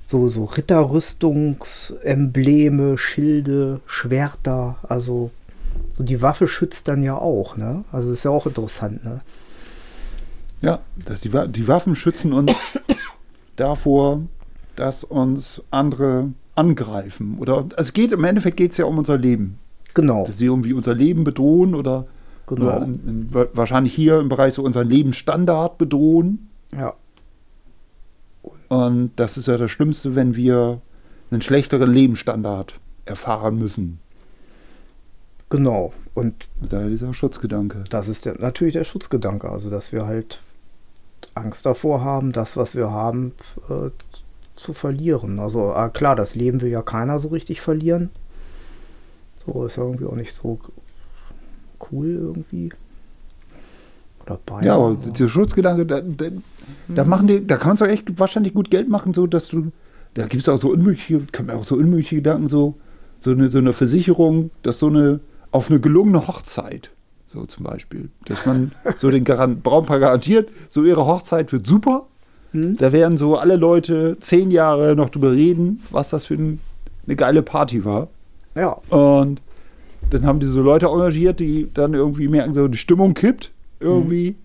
so, 0.05 0.27
so 0.29 0.45
Ritterrüstungsembleme, 0.45 2.97
Schilde, 2.97 3.81
Schwerter, 3.85 4.77
also 4.87 5.31
so 5.93 6.03
die 6.03 6.21
Waffe 6.21 6.47
schützt 6.47 6.87
dann 6.87 7.03
ja 7.03 7.15
auch, 7.17 7.57
ne? 7.57 7.83
Also 7.91 8.11
ist 8.11 8.23
ja 8.23 8.31
auch 8.31 8.45
interessant, 8.47 9.03
ne? 9.03 9.19
Ja, 10.61 10.79
dass 11.05 11.21
die, 11.21 11.29
die 11.49 11.67
Waffen 11.67 11.95
schützen 11.95 12.33
uns 12.33 12.51
davor, 13.55 14.21
dass 14.75 15.03
uns 15.03 15.61
andere 15.71 16.29
angreifen. 16.55 17.37
Oder 17.39 17.65
es 17.77 17.93
geht 17.93 18.11
im 18.11 18.23
Endeffekt 18.23 18.57
geht 18.57 18.71
es 18.71 18.77
ja 18.77 18.85
um 18.85 18.97
unser 18.97 19.17
Leben. 19.17 19.59
Genau, 19.93 20.25
Dass 20.25 20.37
sie 20.37 20.45
irgendwie 20.45 20.73
unser 20.73 20.93
Leben 20.93 21.23
bedrohen 21.23 21.73
oder, 21.75 22.05
genau. 22.45 22.61
oder 22.65 22.81
in, 22.85 23.07
in, 23.07 23.33
wa- 23.33 23.47
wahrscheinlich 23.53 23.93
hier 23.93 24.19
im 24.19 24.29
Bereich 24.29 24.53
so 24.53 24.61
unseren 24.63 24.87
Lebensstandard 24.89 25.77
bedrohen. 25.79 26.49
Ja, 26.75 26.93
Und 28.69 29.11
das 29.15 29.37
ist 29.37 29.47
ja 29.47 29.57
das 29.57 29.71
Schlimmste, 29.71 30.15
wenn 30.15 30.35
wir 30.35 30.81
einen 31.31 31.41
schlechteren 31.41 31.91
Lebensstandard 31.91 32.79
erfahren 33.05 33.57
müssen. 33.57 33.99
genau. 35.49 35.93
Und 36.13 36.47
Daher 36.61 36.89
dieser 36.89 37.13
Schutzgedanke. 37.13 37.83
das 37.91 38.07
ist 38.07 38.25
der, 38.25 38.39
natürlich 38.39 38.73
der 38.73 38.83
Schutzgedanke, 38.83 39.49
also 39.51 39.69
dass 39.69 39.91
wir 39.91 40.07
halt 40.07 40.41
Angst 41.37 41.65
davor 41.65 42.03
haben, 42.03 42.31
das, 42.31 42.57
was 42.57 42.75
wir 42.75 42.91
haben, 42.91 43.33
äh, 43.69 43.89
zu 44.55 44.73
verlieren. 44.73 45.39
Also 45.39 45.73
ah, 45.73 45.89
klar, 45.89 46.15
das 46.15 46.35
Leben 46.35 46.61
will 46.61 46.69
ja 46.69 46.81
keiner 46.81 47.19
so 47.19 47.29
richtig 47.29 47.61
verlieren. 47.61 48.09
So 49.45 49.65
ist 49.65 49.77
ja 49.77 49.83
irgendwie 49.83 50.05
auch 50.05 50.15
nicht 50.15 50.33
so 50.33 50.59
cool 51.91 52.07
irgendwie. 52.07 52.71
Oder 54.25 54.39
beinahe. 54.45 54.65
Ja, 54.65 54.75
aber 54.75 54.95
dieser 54.95 55.29
Schutzgedanke, 55.29 55.85
da, 55.85 56.01
da, 56.01 56.25
da 56.87 57.03
machen 57.05 57.27
die, 57.27 57.45
da 57.45 57.57
kannst 57.57 57.81
du 57.81 57.85
echt 57.85 58.19
wahrscheinlich 58.19 58.53
gut 58.53 58.69
Geld 58.69 58.89
machen, 58.89 59.13
so 59.13 59.27
dass 59.27 59.47
du, 59.47 59.71
da 60.15 60.27
gibt 60.27 60.41
es 60.43 60.49
auch 60.49 60.57
so 60.57 60.69
unmögliche, 60.69 61.21
kann 61.31 61.45
man 61.45 61.57
auch 61.57 61.63
so 61.63 61.75
unmögliche 61.75 62.17
Gedanken, 62.17 62.47
so, 62.47 62.75
so 63.19 63.31
eine, 63.31 63.49
so 63.49 63.59
eine 63.59 63.73
Versicherung, 63.73 64.51
dass 64.63 64.79
so 64.79 64.87
eine, 64.87 65.21
auf 65.51 65.69
eine 65.69 65.79
gelungene 65.79 66.27
Hochzeit, 66.27 66.89
so 67.27 67.45
zum 67.45 67.65
Beispiel, 67.65 68.09
dass 68.25 68.45
man 68.45 68.71
so 68.95 69.09
den 69.11 69.23
Garan 69.23 69.61
Braunpaar 69.61 69.99
garantiert, 69.99 70.49
so 70.69 70.83
ihre 70.83 71.05
Hochzeit 71.05 71.51
wird 71.51 71.67
super, 71.67 72.07
Hm? 72.51 72.77
da 72.77 72.93
werden 72.93 73.17
so 73.17 73.35
alle 73.37 73.57
Leute 73.57 74.15
zehn 74.21 74.51
Jahre 74.51 74.95
noch 74.95 75.09
drüber 75.09 75.33
reden, 75.33 75.81
was 75.91 76.09
das 76.11 76.25
für 76.27 76.35
ein, 76.35 76.61
eine 77.05 77.15
geile 77.17 77.41
Party 77.43 77.83
war. 77.83 78.07
ja, 78.55 78.69
Und 78.89 79.41
dann 80.09 80.25
haben 80.25 80.39
die 80.39 80.45
so 80.45 80.61
Leute 80.61 80.85
engagiert, 80.85 81.41
die 81.41 81.69
dann 81.73 81.93
irgendwie 81.93 82.29
merken, 82.29 82.53
so 82.53 82.69
die 82.69 82.77
Stimmung 82.77 83.13
kippt 83.13 83.51
irgendwie. 83.81 84.35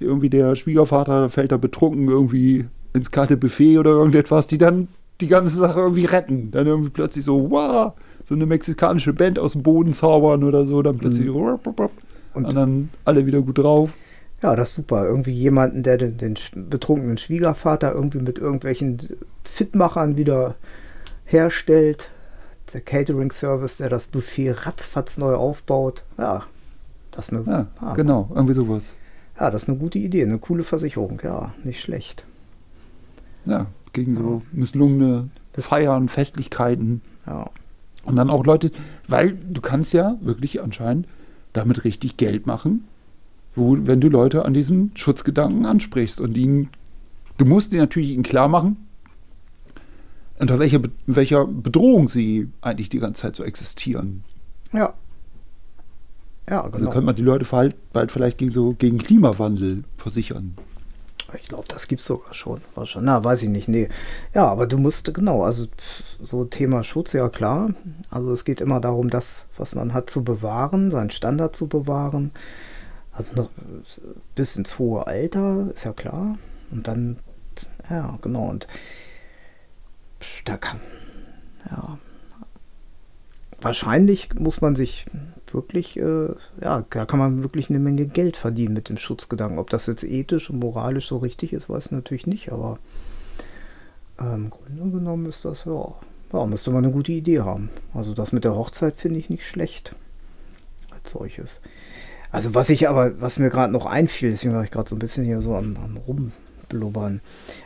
Die 0.00 0.04
irgendwie 0.04 0.30
der 0.30 0.56
Schwiegervater 0.56 1.28
fällt 1.28 1.52
da 1.52 1.56
betrunken 1.56 2.08
irgendwie 2.08 2.64
ins 2.94 3.12
kalte 3.12 3.36
Buffet 3.36 3.78
oder 3.78 3.90
irgendetwas, 3.90 4.48
die 4.48 4.58
dann 4.58 4.88
die 5.22 5.28
ganze 5.28 5.56
Sache 5.58 5.80
irgendwie 5.80 6.04
retten. 6.04 6.50
Dann 6.50 6.66
irgendwie 6.66 6.90
plötzlich 6.90 7.24
so, 7.24 7.50
wow, 7.50 7.92
so 8.24 8.34
eine 8.34 8.46
mexikanische 8.46 9.12
Band 9.12 9.38
aus 9.38 9.52
dem 9.52 9.62
Boden 9.62 9.92
zaubern 9.92 10.44
oder 10.44 10.64
so, 10.66 10.82
dann 10.82 10.98
plötzlich 10.98 11.28
Und- 12.34 12.46
und, 12.46 12.54
dann 12.54 12.90
alle 13.04 13.26
wieder 13.26 13.40
gut 13.42 13.58
drauf. 13.58 13.90
ja, 14.42 14.56
das 14.56 14.70
ist 14.70 14.74
super. 14.76 15.06
Irgendwie 15.06 15.32
jemanden, 15.32 15.82
der 15.82 15.98
den, 15.98 16.18
den 16.18 16.36
betrunkenen 16.54 17.18
Schwiegervater 17.18 17.94
irgendwie 17.94 18.18
mit 18.18 18.38
irgendwelchen 18.38 18.98
Fitmachern 19.44 20.16
wieder 20.16 20.56
herstellt. 21.24 22.10
Der 22.72 22.80
Catering-Service, 22.80 23.76
der 23.78 23.90
das 23.90 24.08
Buffet 24.08 24.52
ratzfatz 24.66 25.18
neu 25.18 25.34
aufbaut. 25.34 26.04
Ja, 26.18 26.44
das 27.10 27.28
ist 27.28 27.34
eine, 27.34 27.44
Ja, 27.46 27.66
ah, 27.80 27.92
genau, 27.94 28.30
irgendwie 28.34 28.54
sowas. 28.54 28.94
Ja, 29.38 29.50
das 29.50 29.64
ist 29.64 29.68
eine 29.68 29.78
gute 29.78 29.98
Idee, 29.98 30.22
eine 30.22 30.38
coole 30.38 30.64
Versicherung, 30.64 31.20
ja, 31.22 31.52
nicht 31.64 31.80
schlecht. 31.80 32.24
Ja, 33.44 33.66
gegen 33.92 34.16
so 34.16 34.42
misslungene 34.52 35.28
Feiern, 35.54 36.08
Festlichkeiten. 36.08 37.00
Ja, 37.26 37.50
Und 38.04 38.16
dann 38.16 38.30
auch 38.30 38.44
Leute, 38.44 38.70
weil 39.08 39.32
du 39.36 39.60
kannst 39.60 39.92
ja 39.92 40.16
wirklich 40.20 40.62
anscheinend 40.62 41.06
damit 41.52 41.84
richtig 41.84 42.16
Geld 42.16 42.46
machen, 42.46 42.84
wo, 43.54 43.76
wenn 43.78 44.00
du 44.00 44.08
Leute 44.08 44.44
an 44.44 44.54
diesem 44.54 44.90
Schutzgedanken 44.94 45.66
ansprichst 45.66 46.20
und 46.20 46.36
ihnen, 46.36 46.70
du 47.38 47.44
musst 47.44 47.72
dir 47.72 47.80
natürlich 47.80 48.10
ihnen 48.10 48.22
klar 48.22 48.48
machen, 48.48 48.76
unter 50.38 50.58
welcher, 50.58 50.80
welcher 51.06 51.46
Bedrohung 51.46 52.08
sie 52.08 52.48
eigentlich 52.62 52.88
die 52.88 52.98
ganze 52.98 53.22
Zeit 53.22 53.36
so 53.36 53.44
existieren. 53.44 54.24
ja. 54.72 54.94
Ja, 56.50 56.62
Also 56.62 56.78
genau. 56.78 56.90
könnte 56.90 57.06
man 57.06 57.14
die 57.14 57.22
Leute 57.22 57.46
bald, 57.48 57.76
bald 57.92 58.10
vielleicht 58.10 58.36
gegen 58.38 58.50
so 58.50 58.74
gegen 58.76 58.98
Klimawandel 58.98 59.84
versichern. 59.96 60.56
Ich 61.34 61.48
glaube, 61.48 61.64
das 61.68 61.88
gibt 61.88 62.00
es 62.00 62.06
sogar 62.06 62.34
schon. 62.34 62.60
Wahrscheinlich. 62.74 63.06
Na, 63.06 63.24
weiß 63.24 63.42
ich 63.42 63.48
nicht. 63.48 63.68
Nee. 63.68 63.88
Ja, 64.34 64.46
aber 64.46 64.66
du 64.66 64.78
musst, 64.78 65.12
genau, 65.14 65.42
also 65.42 65.66
so 66.20 66.44
Thema 66.44 66.84
Schutz, 66.84 67.12
ja 67.12 67.28
klar. 67.28 67.74
Also 68.10 68.32
es 68.32 68.44
geht 68.44 68.60
immer 68.60 68.80
darum, 68.80 69.10
das, 69.10 69.46
was 69.56 69.74
man 69.74 69.94
hat, 69.94 70.10
zu 70.10 70.24
bewahren, 70.24 70.90
seinen 70.90 71.10
Standard 71.10 71.56
zu 71.56 71.68
bewahren. 71.68 72.32
Also 73.12 73.34
noch 73.34 73.50
bis 74.34 74.56
ins 74.56 74.78
hohe 74.78 75.06
Alter, 75.06 75.68
ist 75.72 75.84
ja 75.84 75.92
klar. 75.92 76.38
Und 76.70 76.88
dann, 76.88 77.18
ja, 77.90 78.18
genau. 78.22 78.48
Und 78.48 78.66
da 80.44 80.56
kann, 80.56 80.80
ja, 81.70 81.98
wahrscheinlich 83.60 84.34
muss 84.34 84.60
man 84.60 84.74
sich 84.76 85.06
wirklich, 85.54 85.96
äh, 85.98 86.28
ja, 86.60 86.84
da 86.90 87.04
kann 87.06 87.18
man 87.18 87.42
wirklich 87.42 87.70
eine 87.70 87.78
Menge 87.78 88.06
Geld 88.06 88.36
verdienen 88.36 88.74
mit 88.74 88.88
dem 88.88 88.96
Schutzgedanken. 88.96 89.58
Ob 89.58 89.70
das 89.70 89.86
jetzt 89.86 90.04
ethisch 90.04 90.50
und 90.50 90.58
moralisch 90.60 91.08
so 91.08 91.18
richtig 91.18 91.52
ist, 91.52 91.68
weiß 91.68 91.86
ich 91.86 91.92
natürlich 91.92 92.26
nicht, 92.26 92.52
aber 92.52 92.78
äh, 94.20 94.34
im 94.34 94.50
Grunde 94.50 94.98
genommen 94.98 95.26
ist 95.26 95.44
das, 95.44 95.64
ja, 95.64 95.94
ja, 96.32 96.46
müsste 96.46 96.70
man 96.70 96.84
eine 96.84 96.92
gute 96.92 97.12
Idee 97.12 97.40
haben. 97.40 97.70
Also 97.94 98.14
das 98.14 98.32
mit 98.32 98.44
der 98.44 98.54
Hochzeit 98.54 98.96
finde 98.96 99.18
ich 99.18 99.30
nicht 99.30 99.46
schlecht 99.46 99.94
als 100.90 101.10
solches. 101.10 101.60
Also 102.30 102.54
was 102.54 102.70
ich 102.70 102.88
aber, 102.88 103.20
was 103.20 103.38
mir 103.38 103.50
gerade 103.50 103.72
noch 103.72 103.84
einfiel, 103.84 104.30
deswegen 104.30 104.54
war 104.54 104.64
ich 104.64 104.70
gerade 104.70 104.88
so 104.88 104.96
ein 104.96 105.00
bisschen 105.00 105.24
hier 105.24 105.42
so 105.42 105.54
am, 105.54 105.76
am 105.76 105.98
Rumblubbern. 106.72 107.20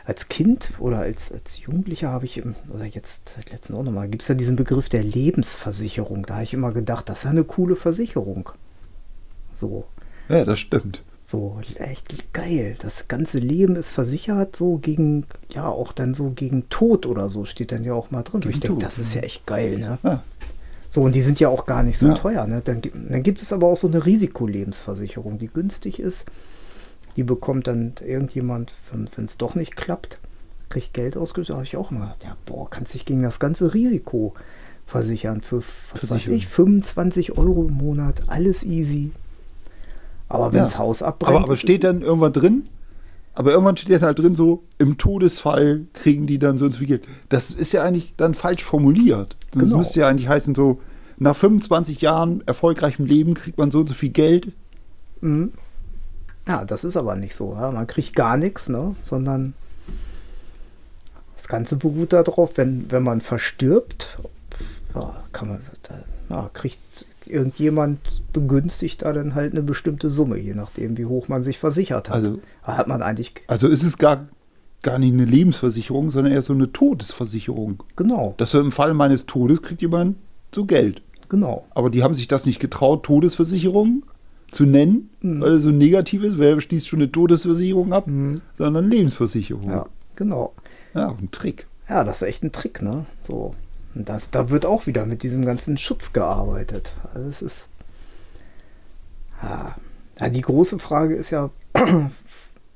Als 0.05 0.27
Kind 0.27 0.71
oder 0.79 0.99
als, 0.99 1.31
als 1.31 1.59
Jugendlicher 1.59 2.09
habe 2.09 2.25
ich, 2.25 2.43
oder 2.73 2.85
jetzt 2.85 3.37
letztens 3.51 3.77
auch 3.77 3.83
nochmal, 3.83 4.07
gibt 4.07 4.21
es 4.21 4.27
ja 4.27 4.35
diesen 4.35 4.55
Begriff 4.55 4.89
der 4.89 5.03
Lebensversicherung. 5.03 6.25
Da 6.25 6.35
habe 6.35 6.43
ich 6.43 6.53
immer 6.53 6.71
gedacht, 6.71 7.09
das 7.09 7.19
ist 7.19 7.23
ja 7.25 7.31
eine 7.31 7.43
coole 7.43 7.75
Versicherung. 7.75 8.51
So. 9.53 9.85
Ja, 10.29 10.43
das 10.45 10.59
stimmt. 10.59 11.03
So, 11.25 11.59
echt 11.75 12.33
geil. 12.33 12.75
Das 12.79 13.09
ganze 13.09 13.39
Leben 13.39 13.75
ist 13.75 13.89
versichert, 13.89 14.55
so 14.55 14.77
gegen, 14.77 15.25
ja, 15.49 15.67
auch 15.67 15.91
dann 15.91 16.13
so 16.13 16.29
gegen 16.29 16.69
Tod 16.69 17.05
oder 17.05 17.27
so 17.27 17.43
steht 17.43 17.73
dann 17.73 17.83
ja 17.83 17.93
auch 17.93 18.11
mal 18.11 18.23
drin. 18.23 18.39
Gegen 18.39 18.53
ich 18.53 18.59
denke, 18.61 18.79
das 18.79 18.97
ist 18.97 19.13
ja 19.13 19.21
ja. 19.21 19.25
echt 19.25 19.45
geil, 19.45 19.77
ne? 19.77 19.97
Ja. 20.03 20.23
So, 20.89 21.01
und 21.01 21.15
die 21.15 21.21
sind 21.21 21.41
ja 21.41 21.49
auch 21.49 21.65
gar 21.65 21.83
nicht 21.83 21.97
so 21.97 22.07
Ja. 22.07 22.13
teuer. 22.13 22.47
Ne? 22.47 22.61
Dann, 22.63 22.81
dann 22.81 23.23
gibt 23.23 23.41
es 23.41 23.51
aber 23.51 23.67
auch 23.67 23.75
so 23.75 23.87
eine 23.87 24.05
Risikolebensversicherung, 24.05 25.37
die 25.37 25.49
günstig 25.49 25.99
ist. 25.99 26.25
Die 27.17 27.23
bekommt 27.23 27.67
dann 27.67 27.93
irgendjemand, 28.05 28.73
wenn 29.15 29.25
es 29.25 29.37
doch 29.37 29.55
nicht 29.55 29.75
klappt, 29.75 30.19
kriegt 30.69 30.93
Geld 30.93 31.17
ausgeschüttet. 31.17 31.49
Da 31.49 31.55
habe 31.55 31.65
ich 31.65 31.75
auch 31.77 31.91
mal 31.91 31.99
gedacht, 32.01 32.23
ja, 32.23 32.37
boah, 32.45 32.69
kannst 32.69 32.93
dich 32.93 33.05
gegen 33.05 33.23
das 33.23 33.39
ganze 33.39 33.73
Risiko 33.73 34.33
versichern 34.85 35.41
für, 35.41 35.61
was 36.01 36.11
weiß 36.11 36.27
ich, 36.29 36.47
25 36.47 37.37
Euro 37.37 37.65
im 37.67 37.73
Monat, 37.73 38.21
alles 38.27 38.63
easy. 38.63 39.11
Aber 40.29 40.51
wenn 40.53 40.59
Ja. 40.59 40.63
das 40.65 40.77
Haus 40.77 41.01
abbrennt. 41.01 41.35
Aber, 41.35 41.43
aber 41.45 41.55
steht 41.55 41.83
dann 41.83 42.01
irgendwann 42.01 42.33
drin? 42.33 42.67
Aber 43.33 43.51
irgendwann 43.51 43.77
steht 43.77 43.95
dann 43.95 44.01
halt 44.07 44.19
drin 44.19 44.35
so, 44.35 44.63
im 44.77 44.97
Todesfall 44.97 45.81
kriegen 45.93 46.25
die 46.27 46.39
dann 46.39 46.57
so 46.57 46.65
und 46.65 46.71
so 46.73 46.79
viel 46.79 46.87
Geld. 46.87 47.05
Das 47.29 47.49
ist 47.51 47.71
ja 47.71 47.83
eigentlich 47.83 48.13
dann 48.17 48.33
falsch 48.33 48.63
formuliert. 48.63 49.35
Das 49.51 49.63
Genau. 49.63 49.77
müsste 49.77 50.01
ja 50.01 50.07
eigentlich 50.07 50.27
heißen 50.27 50.55
so, 50.55 50.81
nach 51.17 51.35
25 51.35 52.01
Jahren 52.01 52.43
erfolgreichem 52.45 53.05
Leben 53.05 53.33
kriegt 53.33 53.57
man 53.57 53.71
so 53.71 53.79
und 53.79 53.87
so 53.89 53.93
viel 53.95 54.09
Geld. 54.09 54.51
Mhm. 55.21 55.51
Ja, 56.47 56.63
das 56.65 56.83
ist 56.83 56.95
aber 56.97 57.15
nicht 57.15 57.35
so. 57.35 57.53
Ja? 57.53 57.71
Man 57.71 57.87
kriegt 57.87 58.15
gar 58.15 58.37
nichts, 58.37 58.69
ne? 58.69 58.95
sondern 59.01 59.53
das 61.35 61.47
Ganze 61.47 61.75
beruht 61.75 62.13
darauf, 62.13 62.57
wenn, 62.57 62.89
wenn 62.91 63.03
man 63.03 63.21
verstirbt, 63.21 64.17
ja, 64.95 65.15
kann 65.31 65.49
man, 65.49 65.59
da, 65.83 66.35
ja, 66.35 66.49
kriegt 66.53 66.79
irgendjemand 67.25 67.99
begünstigt 68.33 69.01
da 69.01 69.11
dann 69.13 69.35
halt 69.35 69.51
eine 69.51 69.61
bestimmte 69.61 70.09
Summe, 70.09 70.37
je 70.37 70.53
nachdem, 70.53 70.97
wie 70.97 71.05
hoch 71.05 71.27
man 71.27 71.43
sich 71.43 71.57
versichert 71.59 72.09
hat. 72.09 72.15
Also- 72.15 72.39
hat 72.63 72.87
man 72.87 73.01
eigentlich, 73.01 73.33
Also 73.47 73.67
ist 73.67 73.83
es 73.83 73.97
gar, 73.97 74.27
gar 74.81 74.97
nicht 74.99 75.13
eine 75.13 75.25
Lebensversicherung, 75.25 76.09
sondern 76.11 76.33
eher 76.33 76.41
so 76.41 76.53
eine 76.53 76.71
Todesversicherung. 76.71 77.83
genau, 77.95 78.33
Dass 78.37 78.53
im 78.53 78.71
Fall 78.71 78.93
meines 78.93 79.25
Todes 79.25 79.61
kriegt 79.61 79.81
jemand 79.81 80.15
so 80.55 80.65
Geld. 80.65 81.01
genau. 81.29 81.65
Aber 81.71 81.89
die 81.89 82.01
haben 82.03 82.15
sich 82.15 82.27
das 82.27 82.45
nicht 82.45 82.59
getraut, 82.59 83.03
Todesversicherung 83.03 84.03
zu 84.51 84.65
nennen, 84.65 85.09
Mhm. 85.21 85.41
weil 85.41 85.51
es 85.53 85.63
so 85.63 85.71
negativ 85.71 86.23
ist. 86.23 86.37
Wer 86.37 86.59
schließt 86.59 86.87
schon 86.87 86.99
eine 86.99 87.11
Todesversicherung 87.11 87.93
ab? 87.93 88.07
Mhm. 88.07 88.41
Sondern 88.57 88.89
Lebensversicherung. 88.89 89.69
Ja, 89.69 89.85
genau. 90.15 90.53
ja, 90.93 91.09
ein 91.09 91.29
Trick. 91.31 91.67
Ja, 91.89 92.03
das 92.03 92.21
ist 92.21 92.27
echt 92.27 92.43
ein 92.43 92.51
Trick, 92.51 92.81
ne? 92.81 93.05
So. 93.23 93.53
Und 93.95 94.09
das, 94.09 94.29
da 94.31 94.49
wird 94.49 94.65
auch 94.65 94.85
wieder 94.87 95.05
mit 95.05 95.23
diesem 95.23 95.45
ganzen 95.45 95.77
Schutz 95.77 96.13
gearbeitet. 96.13 96.93
Also 97.13 97.27
es 97.29 97.41
ist. 97.41 97.67
Ja. 99.41 99.75
ja, 100.19 100.29
die 100.29 100.41
große 100.41 100.79
Frage 100.79 101.15
ist 101.15 101.29
ja 101.29 101.49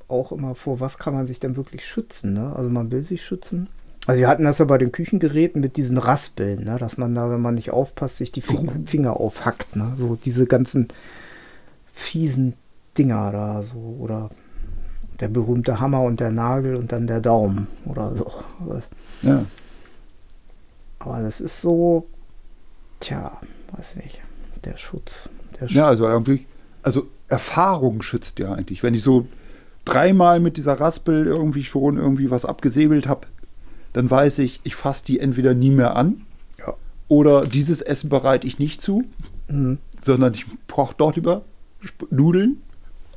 auch 0.07 0.31
immer, 0.31 0.55
vor 0.55 0.79
was 0.79 0.97
kann 0.97 1.13
man 1.13 1.25
sich 1.25 1.39
denn 1.39 1.55
wirklich 1.55 1.85
schützen? 1.85 2.33
Ne? 2.33 2.55
Also 2.55 2.69
man 2.69 2.91
will 2.91 3.03
sich 3.03 3.23
schützen. 3.23 3.67
Also 4.07 4.19
wir 4.19 4.27
hatten 4.27 4.43
das 4.43 4.57
ja 4.57 4.65
bei 4.65 4.77
den 4.77 4.91
Küchengeräten 4.91 5.61
mit 5.61 5.77
diesen 5.77 5.97
Raspeln, 5.97 6.63
ne? 6.63 6.77
dass 6.77 6.97
man 6.97 7.13
da, 7.13 7.29
wenn 7.29 7.41
man 7.41 7.55
nicht 7.55 7.71
aufpasst, 7.71 8.17
sich 8.17 8.31
die 8.31 8.41
Fing 8.41 8.85
Finger 8.85 9.17
aufhackt. 9.19 9.75
Ne? 9.75 9.93
So 9.97 10.17
diese 10.23 10.45
ganzen 10.47 10.87
fiesen 11.93 12.53
Dinger 12.97 13.31
da 13.31 13.61
so 13.61 13.97
oder 13.99 14.29
der 15.19 15.27
berühmte 15.27 15.79
Hammer 15.79 16.01
und 16.01 16.19
der 16.19 16.31
Nagel 16.31 16.75
und 16.75 16.91
dann 16.91 17.07
der 17.07 17.21
Daumen 17.21 17.67
oder 17.85 18.15
so. 18.15 18.31
Aber- 18.59 18.81
Ja. 19.21 19.45
Aber 20.99 21.21
das 21.21 21.41
ist 21.41 21.61
so, 21.61 22.07
tja, 22.99 23.39
weiß 23.75 23.95
nicht, 23.97 24.21
der 24.65 24.77
Schutz. 24.77 25.29
Der 25.59 25.67
Schutz. 25.67 25.75
ja, 25.77 25.87
also 25.87 26.05
irgendwie, 26.07 26.45
also 26.83 27.07
Erfahrung 27.27 28.01
schützt 28.01 28.39
ja 28.39 28.51
eigentlich. 28.53 28.83
Wenn 28.83 28.93
ich 28.93 29.01
so 29.03 29.27
dreimal 29.85 30.39
mit 30.39 30.57
dieser 30.57 30.79
Raspel 30.79 31.25
irgendwie 31.25 31.63
schon 31.63 31.97
irgendwie 31.97 32.29
was 32.29 32.45
abgesäbelt 32.45 33.07
habe, 33.07 33.27
dann 33.93 34.09
weiß 34.09 34.39
ich, 34.39 34.59
ich 34.63 34.75
fasse 34.75 35.05
die 35.05 35.19
entweder 35.19 35.53
nie 35.53 35.71
mehr 35.71 35.95
an 35.95 36.21
Ja. 36.59 36.73
oder 37.07 37.41
dieses 37.45 37.81
Essen 37.81 38.09
bereite 38.09 38.45
ich 38.47 38.59
nicht 38.59 38.81
zu, 38.81 39.03
Mhm. 39.47 39.79
sondern 40.03 40.33
ich 40.33 40.45
brauche 40.67 40.95
dort 40.97 41.17
über 41.17 41.41
Sp- 41.41 41.50
Nudeln 42.09 42.61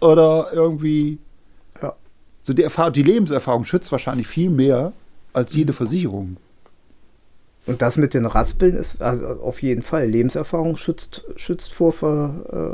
oder 0.01 0.49
irgendwie 0.53 1.19
Ja. 1.83 1.95
so 2.43 2.53
die 2.53 2.63
Erfahrung, 2.63 2.93
die 2.93 3.03
Lebenserfahrung 3.03 3.65
schützt 3.65 3.93
wahrscheinlich 3.93 4.27
viel 4.27 4.51
mehr 4.51 4.93
als 5.33 5.55
jede 5.55 5.73
Versicherung. 5.73 6.37
Und 7.67 7.81
das 7.81 7.97
mit 7.97 8.13
den 8.13 8.27
Raspeln 8.27 8.77
ist 8.77 9.01
also 9.01 9.25
auf 9.41 9.63
jeden 9.63 9.81
Fall. 9.81 10.07
Lebenserfahrung 10.07 10.77
schützt, 10.77 11.25
schützt 11.37 11.73
vor 11.73 11.95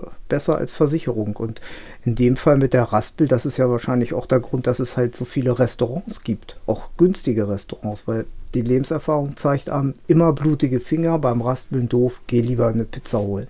äh, 0.05 0.07
besser 0.29 0.57
als 0.59 0.73
Versicherung. 0.73 1.37
Und 1.37 1.61
in 2.05 2.17
dem 2.17 2.37
Fall 2.37 2.57
mit 2.57 2.75
der 2.75 2.83
Raspel, 2.83 3.29
das 3.29 3.47
ist 3.47 3.57
ja 3.57 3.71
wahrscheinlich 3.71 4.15
auch 4.15 4.27
der 4.27 4.41
Grund, 4.41 4.67
dass 4.67 4.81
es 4.81 4.97
halt 4.97 5.15
so 5.15 5.25
viele 5.25 5.61
Restaurants 5.61 6.25
gibt. 6.25 6.59
Auch 6.67 6.89
günstige 6.97 7.49
Restaurants, 7.49 8.09
weil 8.09 8.27
die 8.55 8.63
Lebenserfahrung 8.63 9.37
zeigt 9.37 9.71
an, 9.71 9.95
immer 10.09 10.33
blutige 10.33 10.81
Finger, 10.81 11.21
beim 11.21 11.41
Raspeln 11.41 11.89
doof, 11.89 12.21
geh 12.27 12.41
lieber 12.41 12.67
eine 12.67 12.85
Pizza 12.85 13.21
holen. 13.21 13.47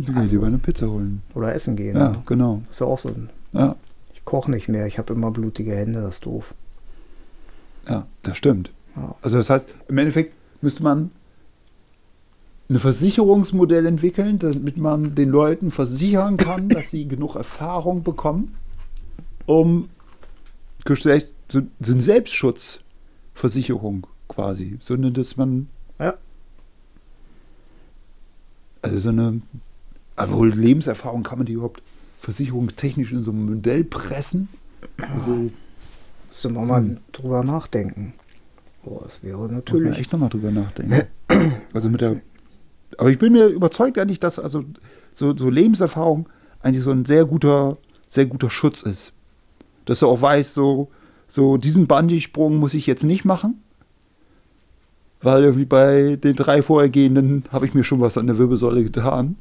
Ich 0.00 0.06
gehe 0.06 0.24
lieber 0.24 0.46
eine 0.46 0.58
Pizza 0.58 0.88
holen. 0.88 1.22
Oder 1.34 1.54
essen 1.54 1.76
gehen. 1.76 1.96
Ja, 1.96 2.10
ne? 2.10 2.22
genau. 2.26 2.62
Das 2.66 2.76
ist 2.76 2.80
ja 2.80 2.86
auch 2.86 2.98
so. 2.98 3.14
Ja, 3.52 3.76
Ich 4.14 4.24
koche 4.24 4.50
nicht 4.50 4.68
mehr, 4.68 4.86
ich 4.86 4.98
habe 4.98 5.12
immer 5.14 5.30
blutige 5.30 5.74
Hände, 5.74 6.02
das 6.02 6.16
ist 6.16 6.26
doof. 6.26 6.54
ja, 7.88 8.06
das 8.22 8.36
stimmt. 8.36 8.70
Ja. 8.96 9.14
Also 9.22 9.36
das 9.38 9.48
heißt, 9.50 9.68
im 9.88 9.98
Endeffekt 9.98 10.34
müsste 10.62 10.82
man 10.82 11.10
ein 12.70 12.78
Versicherungsmodell 12.78 13.86
entwickeln, 13.86 14.38
damit 14.38 14.76
man 14.76 15.14
den 15.14 15.30
Leuten 15.30 15.70
versichern 15.70 16.36
kann, 16.36 16.68
dass 16.68 16.90
sie 16.90 17.08
genug 17.08 17.34
Erfahrung 17.34 18.02
bekommen, 18.02 18.54
um 19.46 19.88
vielleicht 20.84 21.28
so, 21.50 21.62
so 21.80 21.92
eine 21.92 22.02
Selbstschutzversicherung 22.02 24.06
quasi, 24.28 24.76
sondern 24.80 25.14
dass 25.14 25.38
man 25.38 25.68
Ja. 25.98 26.12
also 28.82 28.98
so 28.98 29.08
eine 29.10 29.40
obwohl 30.18 30.50
Lebenserfahrung 30.50 31.22
kann 31.22 31.38
man 31.38 31.46
die 31.46 31.54
überhaupt 31.54 31.82
versicherungstechnisch 32.20 33.12
in 33.12 33.22
so 33.22 33.30
ein 33.30 33.44
Modell 33.44 33.84
pressen? 33.84 34.48
Also 35.14 35.50
Müsste 36.28 36.50
man 36.50 36.66
mal 36.66 36.96
drüber 37.12 37.42
nachdenken. 37.42 38.14
Boah, 38.84 39.02
das 39.02 39.22
wäre 39.22 39.50
natürlich. 39.52 39.98
echt 39.98 40.12
nochmal 40.12 40.28
drüber 40.28 40.50
nachdenken. 40.50 41.02
also 41.72 41.88
mit 41.88 42.00
der. 42.00 42.20
Aber 42.96 43.10
ich 43.10 43.18
bin 43.18 43.32
mir 43.32 43.46
überzeugt 43.46 43.98
eigentlich, 43.98 44.20
dass 44.20 44.38
also 44.38 44.64
so, 45.14 45.36
so 45.36 45.50
Lebenserfahrung 45.50 46.28
eigentlich 46.60 46.84
so 46.84 46.90
ein 46.90 47.04
sehr 47.04 47.24
guter, 47.24 47.76
sehr 48.06 48.26
guter 48.26 48.50
Schutz 48.50 48.82
ist. 48.82 49.12
Dass 49.84 50.00
du 50.00 50.06
auch 50.06 50.20
weißt, 50.20 50.54
so, 50.54 50.88
so 51.28 51.56
diesen 51.56 51.86
Bungee-Sprung 51.86 52.56
muss 52.56 52.74
ich 52.74 52.86
jetzt 52.86 53.04
nicht 53.04 53.24
machen. 53.24 53.62
Weil 55.20 55.42
irgendwie 55.42 55.64
bei 55.64 56.16
den 56.16 56.36
drei 56.36 56.62
vorhergehenden 56.62 57.44
habe 57.50 57.66
ich 57.66 57.74
mir 57.74 57.84
schon 57.84 58.00
was 58.00 58.16
an 58.16 58.26
der 58.26 58.38
Wirbelsäule 58.38 58.84
getan. 58.84 59.36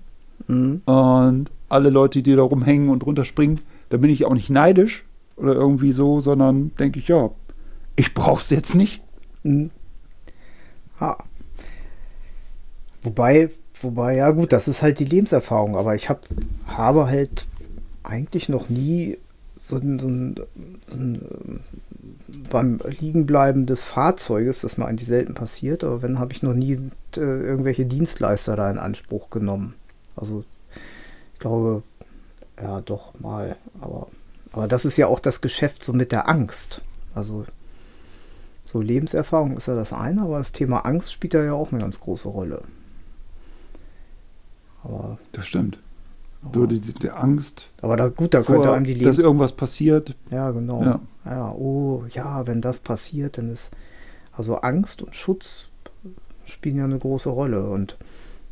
Mhm. 0.47 0.81
Und 0.85 1.51
alle 1.69 1.89
Leute, 1.89 2.21
die 2.21 2.35
da 2.35 2.43
rumhängen 2.43 2.89
und 2.89 3.05
runterspringen, 3.05 3.59
da 3.89 3.97
bin 3.97 4.09
ich 4.09 4.25
auch 4.25 4.33
nicht 4.33 4.49
neidisch 4.49 5.05
oder 5.35 5.53
irgendwie 5.53 5.91
so, 5.91 6.19
sondern 6.19 6.75
denke 6.77 6.99
ich, 6.99 7.07
ja, 7.07 7.31
ich 7.95 8.13
brauche 8.13 8.41
es 8.41 8.49
jetzt 8.49 8.75
nicht. 8.75 9.01
Mhm. 9.43 9.71
Ah. 10.99 11.17
Wobei, 13.01 13.49
wobei, 13.81 14.17
ja 14.17 14.31
gut, 14.31 14.51
das 14.51 14.67
ist 14.67 14.81
halt 14.81 14.99
die 14.99 15.05
Lebenserfahrung, 15.05 15.75
aber 15.75 15.95
ich 15.95 16.09
hab, 16.09 16.27
habe 16.67 17.07
halt 17.07 17.47
eigentlich 18.03 18.49
noch 18.49 18.69
nie 18.69 19.17
so 19.61 19.77
ein, 19.77 19.99
so 19.99 20.07
ein, 20.07 20.35
so 20.87 20.97
ein 20.97 21.21
ähm, 21.21 21.59
beim 22.49 22.79
Liegenbleiben 22.99 23.65
des 23.65 23.83
Fahrzeuges, 23.83 24.61
das 24.61 24.77
mir 24.77 24.85
eigentlich 24.85 25.07
selten 25.07 25.33
passiert, 25.33 25.83
aber 25.83 26.01
wenn, 26.01 26.19
habe 26.19 26.33
ich 26.33 26.43
noch 26.43 26.53
nie 26.53 26.73
äh, 27.15 27.19
irgendwelche 27.19 27.85
Dienstleister 27.85 28.55
da 28.55 28.69
in 28.69 28.77
Anspruch 28.77 29.29
genommen. 29.29 29.75
Also 30.17 30.43
ich 31.33 31.39
glaube, 31.39 31.83
ja 32.61 32.81
doch 32.81 33.17
mal, 33.19 33.55
aber, 33.79 34.07
aber 34.51 34.67
das 34.67 34.85
ist 34.85 34.97
ja 34.97 35.07
auch 35.07 35.19
das 35.19 35.41
Geschäft 35.41 35.83
so 35.83 35.93
mit 35.93 36.11
der 36.11 36.27
Angst. 36.27 36.81
Also 37.15 37.45
so 38.65 38.81
Lebenserfahrung 38.81 39.55
ist 39.55 39.67
ja 39.67 39.75
das 39.75 39.93
eine, 39.93 40.23
aber 40.23 40.39
das 40.39 40.51
Thema 40.51 40.79
Angst 40.79 41.13
spielt 41.13 41.33
da 41.33 41.43
ja 41.43 41.53
auch 41.53 41.71
eine 41.71 41.79
ganz 41.79 41.99
große 41.99 42.27
Rolle. 42.27 42.61
Aber, 44.83 45.17
das 45.31 45.47
stimmt. 45.47 45.79
So 46.53 46.65
die, 46.65 46.79
die 46.79 47.09
Angst. 47.09 47.69
Aber 47.81 47.97
da 47.97 48.09
gut, 48.09 48.33
da 48.33 48.43
vor, 48.43 48.55
könnte 48.55 48.71
einem 48.71 48.85
die 48.85 48.99
Dass 48.99 49.17
irgendwas 49.17 49.51
passiert. 49.51 50.15
Ja, 50.29 50.51
genau. 50.51 50.83
Ja. 50.83 50.99
Ja. 51.25 51.51
oh, 51.51 52.05
ja, 52.09 52.47
wenn 52.47 52.61
das 52.61 52.79
passiert, 52.79 53.37
dann 53.37 53.49
ist 53.49 53.71
also 54.31 54.57
Angst 54.57 55.01
und 55.01 55.15
Schutz 55.15 55.67
spielen 56.45 56.77
ja 56.77 56.85
eine 56.85 56.99
große 56.99 57.29
Rolle 57.29 57.69
und 57.69 57.97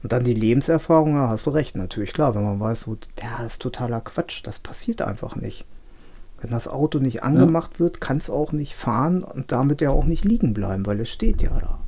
und 0.06 0.12
dann 0.12 0.24
die 0.24 0.36
Lebenserfahrung, 0.36 1.16
ja, 1.16 1.30
hast 1.30 1.48
du 1.48 1.50
recht, 1.50 1.76
natürlich 1.76 2.14
klar, 2.14 2.36
wenn 2.36 2.44
man 2.44 2.60
weiß, 2.60 2.82
so, 2.82 2.96
ja, 3.20 3.38
das 3.40 3.54
ist 3.54 3.62
totaler 3.64 4.02
Quatsch, 4.02 4.42
das 4.44 4.60
passiert 4.60 5.02
einfach 5.02 5.36
nicht. 5.36 5.66
Wenn 6.40 6.52
das 6.52 6.68
Auto 6.68 7.00
nicht 7.00 7.24
angemacht 7.24 7.80
wird, 7.80 8.02
kann 8.02 8.18
es 8.18 8.30
auch 8.30 8.52
nicht 8.52 8.76
fahren 8.76 9.24
und 9.24 9.52
damit 9.52 9.82
ja 9.82 9.90
auch 9.90 10.06
nicht 10.06 10.24
liegen 10.24 10.54
bleiben, 10.54 10.86
weil 10.86 11.00
es 11.00 11.10
steht 11.10 11.42
ja 11.42 11.50
da. 11.60 11.80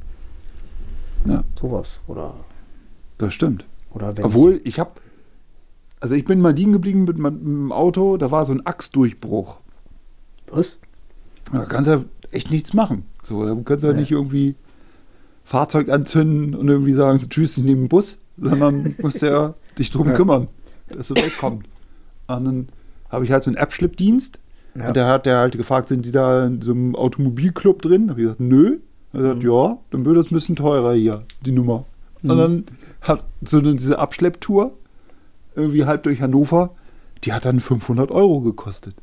Ja, 1.31 1.43
Sowas. 1.53 2.01
Oder, 2.07 2.33
das 3.19 3.35
stimmt. 3.35 3.65
oder 3.91 4.15
Obwohl, 4.23 4.61
ich 4.63 4.79
habe, 4.79 4.93
also 5.99 6.15
ich 6.15 6.25
bin 6.25 6.41
mal 6.41 6.55
liegen 6.55 6.71
geblieben 6.73 7.03
mit 7.03 7.19
meinem 7.19 7.71
Auto, 7.71 8.17
da 8.17 8.31
war 8.31 8.47
so 8.47 8.51
ein 8.53 8.65
Achsdurchbruch. 8.65 9.57
was? 10.49 10.79
Da 11.51 11.65
kannst 11.65 11.87
du 11.87 11.93
ja 11.97 12.03
echt 12.31 12.49
nichts 12.49 12.73
machen. 12.73 13.05
So, 13.21 13.45
da 13.45 13.55
kannst 13.63 13.83
du 13.83 13.87
ja 13.89 13.93
Nee. 13.93 13.99
nicht 13.99 14.11
irgendwie 14.11 14.55
Fahrzeug 15.47 15.89
anzünden 15.89 16.53
und 16.55 16.67
irgendwie 16.67 16.91
sagen, 16.91 17.19
so, 17.19 17.27
tschüss, 17.27 17.57
ich 17.57 17.63
nehme 17.63 17.83
den 17.83 17.87
Bus, 17.87 18.19
sondern 18.37 18.93
musst 19.01 19.21
ja 19.21 19.53
dich 19.79 19.89
drum 19.91 20.09
Ja. 20.09 20.13
kümmern, 20.13 20.47
dass 20.89 21.07
du 21.07 21.15
wegkommst. 21.15 21.65
Und 22.27 22.45
dann 22.45 22.67
habe 23.09 23.23
ich 23.23 23.31
halt 23.31 23.43
so 23.43 23.49
einen 23.49 23.55
App-Schleppdienst 23.57 24.41
Ja. 24.75 24.89
und 24.89 24.95
der 24.97 25.07
hat 25.07 25.25
der 25.25 25.37
halt 25.37 25.55
gefragt, 25.55 25.87
sind 25.87 26.05
die 26.05 26.11
da 26.11 26.45
in 26.47 26.61
so 26.61 26.73
einem 26.73 26.95
Automobilclub 26.97 27.81
drin? 27.81 28.07
Da 28.07 28.11
habe 28.11 28.21
ich 28.21 28.25
gesagt, 28.25 28.41
nö. 28.41 28.79
Er 29.13 29.19
hat 29.19 29.21
gesagt, 29.21 29.43
Mhm. 29.43 29.49
ja, 29.49 29.77
dann 29.91 30.05
wird 30.05 30.17
das 30.17 30.25
ein 30.25 30.33
bisschen 30.33 30.55
teurer 30.57 30.93
hier, 30.93 31.23
die 31.45 31.53
Nummer. 31.53 31.85
Mhm. 32.23 32.29
Und 32.29 32.37
dann 32.37 32.63
hat 33.07 33.23
so 33.45 33.59
eine, 33.59 33.73
diese 33.75 33.99
Abschlepptour, 33.99 34.73
irgendwie 35.55 35.85
halb 35.85 36.03
durch 36.03 36.19
Hannover, 36.21 36.71
die 37.23 37.31
hat 37.31 37.45
dann 37.45 37.61
500 37.61 38.11
Euro 38.11 38.41
gekostet. 38.41 38.95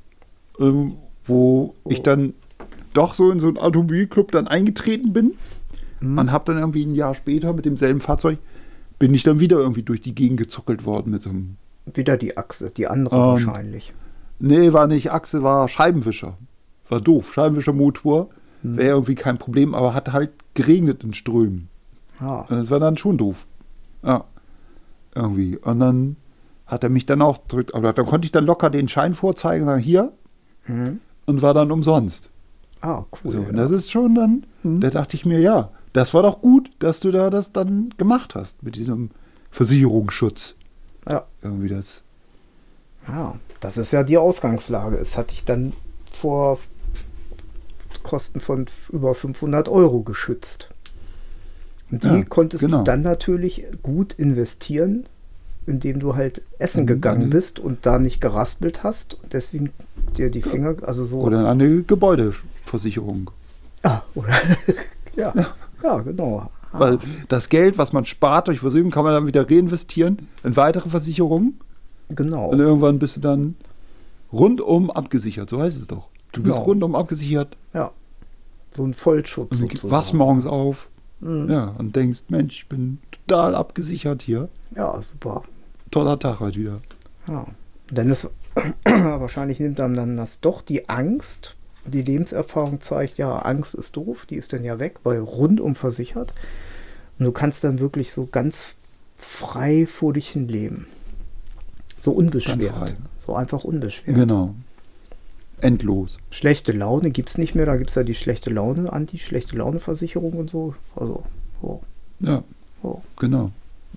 Ähm, 0.60 0.96
wo 1.26 1.74
Oh. 1.84 1.90
ich 1.90 2.02
dann 2.02 2.34
doch 2.92 3.14
so 3.14 3.30
in 3.30 3.40
so 3.40 3.48
einen 3.48 3.56
Automobilclub 3.56 4.30
dann 4.30 4.46
eingetreten 4.46 5.14
bin 5.14 5.32
Mhm. 6.04 6.18
und 6.18 6.32
habe 6.32 6.44
dann 6.52 6.58
irgendwie 6.58 6.84
ein 6.86 6.94
Jahr 6.94 7.14
später 7.14 7.52
mit 7.52 7.64
demselben 7.64 8.00
Fahrzeug 8.00 8.38
bin 8.98 9.12
ich 9.14 9.22
dann 9.24 9.40
wieder 9.40 9.56
irgendwie 9.58 9.82
durch 9.82 10.00
die 10.00 10.14
Gegend 10.14 10.38
gezuckelt 10.38 10.84
worden 10.84 11.10
mit 11.10 11.22
so 11.22 11.30
einem. 11.30 11.56
Wieder 11.92 12.16
die 12.16 12.36
Achse, 12.36 12.70
die 12.70 12.86
andere 12.86 13.14
Ähm, 13.16 13.22
wahrscheinlich. 13.22 13.92
Nee, 14.38 14.72
war 14.72 14.86
nicht 14.86 15.12
Achse, 15.12 15.42
war 15.42 15.68
Scheibenwischer. 15.68 16.36
War 16.88 17.00
doof. 17.00 17.32
Scheibenwischermotor 17.34 18.28
Hm. 18.62 18.76
wäre 18.76 18.88
irgendwie 18.90 19.14
kein 19.16 19.36
Problem, 19.38 19.74
aber 19.74 19.94
hat 19.94 20.12
halt 20.12 20.30
geregnet 20.54 21.02
in 21.04 21.12
Strömen. 21.12 21.68
Ja. 22.20 22.46
Das 22.48 22.70
war 22.70 22.80
dann 22.80 22.96
schon 22.96 23.18
doof. 23.18 23.46
Ja. 24.02 24.24
Irgendwie. 25.14 25.56
Und 25.58 25.80
dann 25.80 26.16
hat 26.66 26.82
er 26.84 26.90
mich 26.90 27.04
dann 27.06 27.20
auch 27.22 27.38
drückt, 27.48 27.74
aber 27.74 27.92
dann 27.92 28.06
konnte 28.06 28.26
ich 28.26 28.32
dann 28.32 28.46
locker 28.46 28.70
den 28.70 28.88
Schein 28.88 29.14
vorzeigen, 29.14 29.66
sagen, 29.66 29.82
hier, 29.82 30.12
Mhm. 30.66 31.00
und 31.26 31.42
war 31.42 31.52
dann 31.52 31.70
umsonst. 31.70 32.30
Ah, 32.80 33.04
cool. 33.24 33.30
So, 33.30 33.40
ja. 33.42 33.48
und 33.48 33.56
das 33.56 33.70
ist 33.70 33.90
schon 33.90 34.14
dann, 34.14 34.46
Mhm. 34.62 34.80
da 34.80 34.90
dachte 34.90 35.16
ich 35.16 35.26
mir, 35.26 35.40
ja, 35.40 35.70
das 35.94 36.12
war 36.12 36.22
doch 36.22 36.42
gut, 36.42 36.70
dass 36.80 37.00
du 37.00 37.10
da 37.10 37.30
das 37.30 37.52
dann 37.52 37.94
gemacht 37.96 38.34
hast 38.34 38.62
mit 38.62 38.76
diesem 38.76 39.10
Versicherungsschutz. 39.50 40.54
ja. 41.08 41.24
Irgendwie 41.42 41.68
das. 41.68 42.02
Ja, 43.08 43.36
das 43.60 43.76
ist 43.78 43.92
ja 43.92 44.02
die 44.02 44.18
Ausgangslage. 44.18 44.96
Es 44.96 45.16
hat 45.16 45.30
dich 45.30 45.44
dann 45.44 45.72
vor 46.12 46.58
Kosten 48.02 48.40
von 48.40 48.66
über 48.92 49.14
500 49.14 49.68
Euro 49.68 50.00
geschützt. 50.02 50.68
Und 51.90 52.02
die 52.04 52.08
Ja, 52.08 52.24
konntest 52.24 52.64
genau. 52.64 52.78
du 52.78 52.84
dann 52.84 53.02
natürlich 53.02 53.64
gut 53.82 54.14
investieren, 54.14 55.04
indem 55.66 56.00
du 56.00 56.14
halt 56.16 56.42
essen 56.58 56.82
Mhm, 56.82 56.86
gegangen 56.86 57.30
bist 57.30 57.58
und 57.58 57.86
da 57.86 57.98
nicht 57.98 58.20
geraspelt 58.20 58.82
hast. 58.82 59.22
Und 59.22 59.32
deswegen 59.32 59.70
dir 60.16 60.30
die 60.30 60.42
Finger, 60.42 60.76
also 60.82 61.04
so. 61.04 61.18
Oder 61.20 61.48
eine 61.48 61.82
Gebäudeversicherung. 61.82 63.30
Ah, 63.82 64.00
oder 64.14 64.30
ja, 65.16 65.32
ja, 65.34 65.54
genau. 66.04 66.48
Ah, 66.72 66.80
Weil 66.80 66.98
das 67.28 67.48
Geld, 67.48 67.78
was 67.78 67.92
man 67.92 68.04
spart 68.04 68.48
durch 68.48 68.60
Versicherung, 68.60 68.90
kann 68.90 69.04
man 69.04 69.12
dann 69.12 69.26
wieder 69.26 69.48
reinvestieren 69.48 70.26
in 70.42 70.56
weitere 70.56 70.88
Versicherungen. 70.88 71.60
genau. 72.08 72.48
Und 72.50 72.58
irgendwann 72.60 72.98
bist 72.98 73.16
du 73.16 73.20
dann 73.20 73.56
rundum 74.32 74.90
abgesichert. 74.90 75.48
So 75.50 75.60
heißt 75.60 75.76
es 75.76 75.86
doch. 75.86 76.08
Du 76.32 76.42
bist 76.42 76.54
Genau. 76.56 76.64
rundum 76.66 76.94
abgesichert. 76.96 77.56
Ja. 77.72 77.92
So 78.72 78.84
ein 78.84 78.92
Vollschutz 78.94 79.60
Und 79.60 79.82
du 79.84 79.90
wachst 79.90 80.14
morgens 80.14 80.46
auf. 80.46 80.88
Mhm. 81.20 81.48
Ja, 81.48 81.74
und 81.78 81.94
denkst, 81.94 82.24
Mensch, 82.28 82.62
ich 82.62 82.68
bin 82.68 82.98
total 83.12 83.54
abgesichert 83.54 84.22
hier. 84.22 84.48
ja, 84.74 85.00
super. 85.00 85.42
Toller 85.92 86.18
Tag 86.18 86.40
heute 86.40 86.58
wieder. 86.58 86.80
Ja. 87.28 87.46
Denn 87.90 88.10
es 88.10 88.28
wahrscheinlich 88.84 89.60
nimmt 89.60 89.78
einem 89.80 89.94
dann 89.94 90.16
das 90.16 90.40
doch 90.40 90.60
die 90.62 90.88
Angst. 90.88 91.54
Die 91.86 92.02
Lebenserfahrung 92.02 92.80
zeigt, 92.80 93.18
ja, 93.18 93.36
Angst 93.38 93.74
ist 93.74 93.96
doof, 93.96 94.26
die 94.28 94.36
ist 94.36 94.52
dann 94.52 94.64
ja 94.64 94.78
weg, 94.78 94.96
weil 95.04 95.18
rundum 95.18 95.74
versichert. 95.74 96.32
Und 97.18 97.26
du 97.26 97.32
kannst 97.32 97.64
dann 97.64 97.78
wirklich 97.78 98.12
so 98.12 98.26
ganz 98.30 98.74
frei 99.16 99.86
vor 99.86 100.12
dich 100.12 100.30
hin 100.30 100.48
leben. 100.48 100.86
So 102.00 102.12
unbeschwert. 102.12 102.96
So 103.18 103.34
einfach 103.34 103.64
unbeschwert. 103.64 104.16
Genau. 104.16 104.54
Endlos. 105.60 106.18
Schlechte 106.30 106.72
Laune 106.72 107.10
gibt 107.10 107.30
es 107.30 107.38
nicht 107.38 107.54
mehr, 107.54 107.64
da 107.64 107.76
gibt 107.76 107.90
es 107.90 107.96
ja 107.96 108.02
die 108.02 108.14
schlechte 108.14 108.50
Laune, 108.50 108.92
Anti-schlechte 108.92 109.56
Laune-Versicherung 109.56 110.34
und 110.34 110.50
so. 110.50 110.74
Also, 110.96 111.22
oh, 111.62 111.80
Ja, 112.20 112.42
oh. 112.82 113.00
genau. 113.18 113.50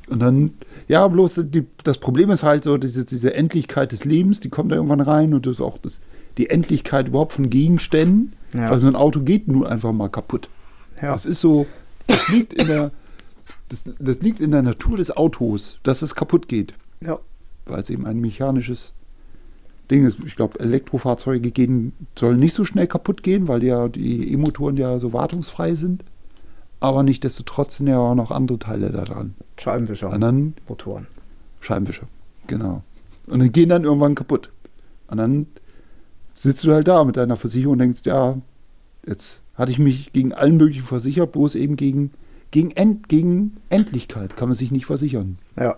Und 0.10 0.20
dann, 0.20 0.54
ja, 0.88 1.06
bloß 1.08 1.42
die, 1.46 1.66
das 1.84 1.98
Problem 1.98 2.30
ist 2.30 2.44
halt 2.44 2.64
so, 2.64 2.78
diese, 2.78 3.04
diese 3.04 3.34
Endlichkeit 3.34 3.92
des 3.92 4.06
Lebens, 4.06 4.40
die 4.40 4.50
kommt 4.50 4.72
da 4.72 4.76
irgendwann 4.76 5.02
rein 5.02 5.34
und 5.34 5.46
das 5.46 5.56
ist 5.56 5.62
auch 5.62 5.78
das, 5.78 6.00
die 6.38 6.50
Endlichkeit 6.50 7.08
überhaupt 7.08 7.34
von 7.34 7.50
Gegenständen. 7.50 8.34
Ja. 8.54 8.70
Weil 8.70 8.80
so 8.80 8.88
ein 8.88 8.96
Auto 8.96 9.22
geht 9.22 9.48
nun 9.48 9.66
einfach 9.66 9.92
mal 9.92 10.10
kaputt. 10.10 10.50
Ja. 11.02 11.12
Das 11.12 11.26
ist 11.26 11.42
so, 11.42 11.68
das 12.08 12.28
liegt 12.30 12.54
in 12.54 12.68
der, 12.68 12.92
das, 13.70 13.84
das 14.00 14.22
liegt 14.22 14.40
in 14.40 14.52
der 14.52 14.62
Natur 14.62 14.98
des 14.98 15.16
Autos, 15.16 15.80
dass 15.84 16.02
es 16.02 16.16
kaputt 16.16 16.48
geht. 16.48 16.74
ja. 17.02 17.20
Weil 17.66 17.82
es 17.82 17.90
eben 17.90 18.06
ein 18.06 18.22
mechanisches 18.22 18.94
Ding 19.92 20.08
ist. 20.08 20.20
Ich 20.26 20.38
glaube, 20.38 20.58
Elektrofahrzeuge 20.62 21.52
gehen, 21.52 21.92
sollen 22.18 22.38
nicht 22.38 22.56
so 22.56 22.64
schnell 22.64 22.88
kaputt 22.88 23.24
gehen, 23.24 23.50
weil 23.50 23.62
ja 23.62 23.90
die 23.90 24.32
E-Motoren 24.32 24.78
ja 24.78 25.00
so 25.00 25.12
wartungsfrei 25.12 25.76
sind. 25.76 26.06
Aber 26.80 27.04
nichtsdestotrotz 27.04 27.78
sind 27.78 27.88
ja 27.88 27.98
auch 28.00 28.16
noch 28.16 28.32
andere 28.32 28.60
Teile 28.60 28.92
da 28.92 29.04
dran. 29.04 29.34
Scheibenwischer, 29.58 30.18
dann 30.18 30.54
Motoren. 30.70 31.08
Scheibenwischer. 31.60 32.08
Genau. 32.48 32.84
Und 33.28 33.40
dann 33.40 33.52
gehen 33.52 33.68
dann 33.68 33.84
irgendwann 33.84 34.16
kaputt. 34.16 34.50
Und 35.08 35.18
dann 35.18 35.48
sitzt 36.38 36.64
du 36.64 36.72
halt 36.72 36.88
da 36.88 37.04
mit 37.04 37.18
deiner 37.18 37.38
Versicherung 37.38 37.74
und 37.74 37.80
denkst, 37.80 38.02
ja, 38.06 38.38
jetzt 39.06 39.42
hatte 39.56 39.72
ich 39.72 39.80
mich 39.80 40.14
gegen 40.14 40.34
allen 40.34 40.58
möglichen 40.58 40.86
versichert, 40.86 41.32
bloß 41.32 41.56
eben 41.56 41.76
gegen, 41.76 42.12
gegen, 42.52 42.72
End, 42.72 43.10
gegen 43.10 43.58
Endlichkeit 43.70 44.38
kann 44.38 44.50
man 44.50 44.58
sich 44.58 44.72
nicht 44.72 44.86
versichern. 44.86 45.38
Ja. 45.58 45.78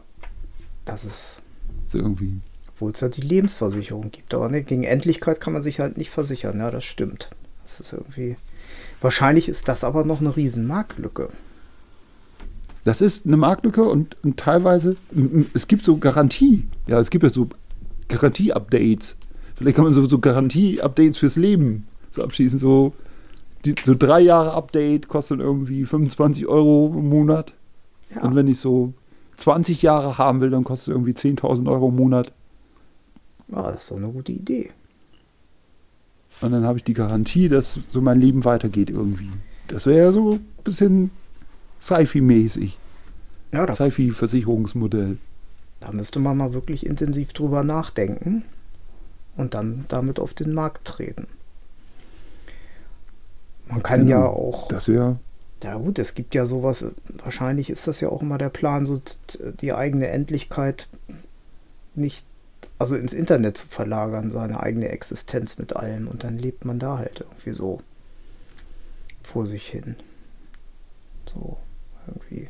Das 0.85 1.05
ist 1.05 1.41
So 1.85 1.99
irgendwie. 1.99 2.41
Obwohl 2.67 2.91
es 2.91 2.99
ja 2.99 3.09
die 3.09 3.21
Lebensversicherung 3.21 4.11
gibt. 4.11 4.33
Aber 4.33 4.49
ne, 4.49 4.63
gegen 4.63 4.83
Endlichkeit 4.83 5.39
kann 5.39 5.53
man 5.53 5.61
sich 5.61 5.79
halt 5.79 5.97
nicht 5.97 6.09
versichern. 6.09 6.57
Ja, 6.57 6.71
das 6.71 6.83
stimmt. 6.83 7.29
Das 7.63 7.79
ist 7.79 7.93
irgendwie. 7.93 8.35
Wahrscheinlich 9.01 9.47
ist 9.49 9.67
das 9.67 9.83
aber 9.83 10.03
noch 10.03 10.19
eine 10.19 10.35
riesen 10.35 10.65
Marktlücke. 10.65 11.29
Das 12.83 13.01
ist 13.01 13.25
eine 13.25 13.37
Marktlücke 13.37 13.83
und, 13.83 14.17
und 14.23 14.37
teilweise, 14.37 14.95
es 15.53 15.67
gibt 15.67 15.83
so 15.83 15.97
Garantie. 15.97 16.67
Ja, 16.87 16.99
es 16.99 17.09
gibt 17.09 17.23
ja 17.23 17.29
so 17.29 17.49
Garantie-Updates. 18.07 19.15
Vielleicht 19.59 19.75
kann 19.75 19.83
man 19.83 19.91
so, 19.91 20.07
so 20.07 20.19
Garantie-Updates 20.19 21.17
fürs 21.17 21.35
Leben 21.35 21.85
so 22.11 22.23
abschließen. 22.23 22.59
So, 22.59 22.93
die, 23.65 23.75
so 23.83 23.93
drei 23.93 24.21
Jahre 24.21 24.53
Update 24.53 25.09
kostet 25.09 25.41
irgendwie 25.41 25.83
25 25.83 26.47
Euro 26.47 26.93
im 26.97 27.09
Monat. 27.09 27.53
Ja. 28.15 28.23
Und 28.23 28.37
wenn 28.37 28.47
ich 28.47 28.57
so 28.61 28.93
20 29.35 29.81
Jahre 29.81 30.17
haben 30.17 30.39
will, 30.39 30.49
dann 30.49 30.63
kostet 30.63 30.93
irgendwie 30.93 31.11
10.000 31.11 31.69
Euro 31.69 31.89
im 31.89 31.97
Monat. 31.97 32.31
Ja, 33.49 33.69
das 33.69 33.83
ist 33.83 33.91
doch 33.91 33.97
eine 33.97 34.07
gute 34.07 34.31
Idee. 34.31 34.71
Und 36.39 36.53
dann 36.53 36.63
habe 36.63 36.77
ich 36.77 36.85
die 36.85 36.93
Garantie, 36.93 37.49
dass 37.49 37.79
so 37.91 37.99
mein 37.99 38.21
Leben 38.21 38.45
weitergeht 38.45 38.89
irgendwie. 38.89 39.29
Das 39.67 39.85
wäre 39.85 40.05
ja 40.05 40.11
so 40.13 40.35
ein 40.35 40.45
bisschen 40.63 41.11
Sci-Fi-mäßig. 41.81 42.77
Ja, 43.51 43.73
Sci-Fi-Versicherungsmodell. 43.73 45.17
da 45.81 45.91
müsste 45.91 46.21
man 46.21 46.37
mal 46.37 46.53
wirklich 46.53 46.85
intensiv 46.85 47.33
drüber 47.33 47.65
nachdenken. 47.65 48.45
Und 49.39 49.54
dann 49.54 49.86
damit 49.88 50.19
auf 50.19 50.34
den 50.34 50.54
Markt 50.54 50.86
treten. 50.86 51.28
Man 53.67 53.82
kann 53.84 54.02
Genau. 54.06 54.10
ja 54.10 54.25
auch, 54.25 54.67
Das 54.67 54.88
wäre 54.88 55.17
ja 55.63 55.75
gut, 55.75 55.99
es 55.99 56.13
gibt 56.15 56.36
ja 56.36 56.45
sowas, 56.45 56.86
wahrscheinlich 57.23 57.69
ist 57.69 57.88
das 57.88 57.99
ja 57.99 58.10
auch 58.10 58.21
immer 58.21 58.38
der 58.38 58.49
Plan, 58.49 58.86
so 58.86 59.02
die 59.62 59.73
eigene 59.73 60.08
Endlichkeit 60.08 60.88
nicht, 61.95 62.25
also 62.78 62.95
ins 62.95 63.13
Internet 63.13 63.58
zu 63.58 63.67
verlagern, 63.67 64.32
seine 64.32 64.62
eigene 64.62 64.89
Existenz 64.89 65.58
mit 65.58 65.75
allem 65.75 66.08
und 66.08 66.23
dann 66.23 66.38
lebt 66.38 66.63
man 66.65 66.80
da 66.80 66.97
halt 66.97 67.21
irgendwie 67.21 67.52
so 67.52 67.82
vor 69.23 69.45
sich 69.45 69.67
hin. 69.67 69.95
So, 71.32 71.58
irgendwie. 72.08 72.49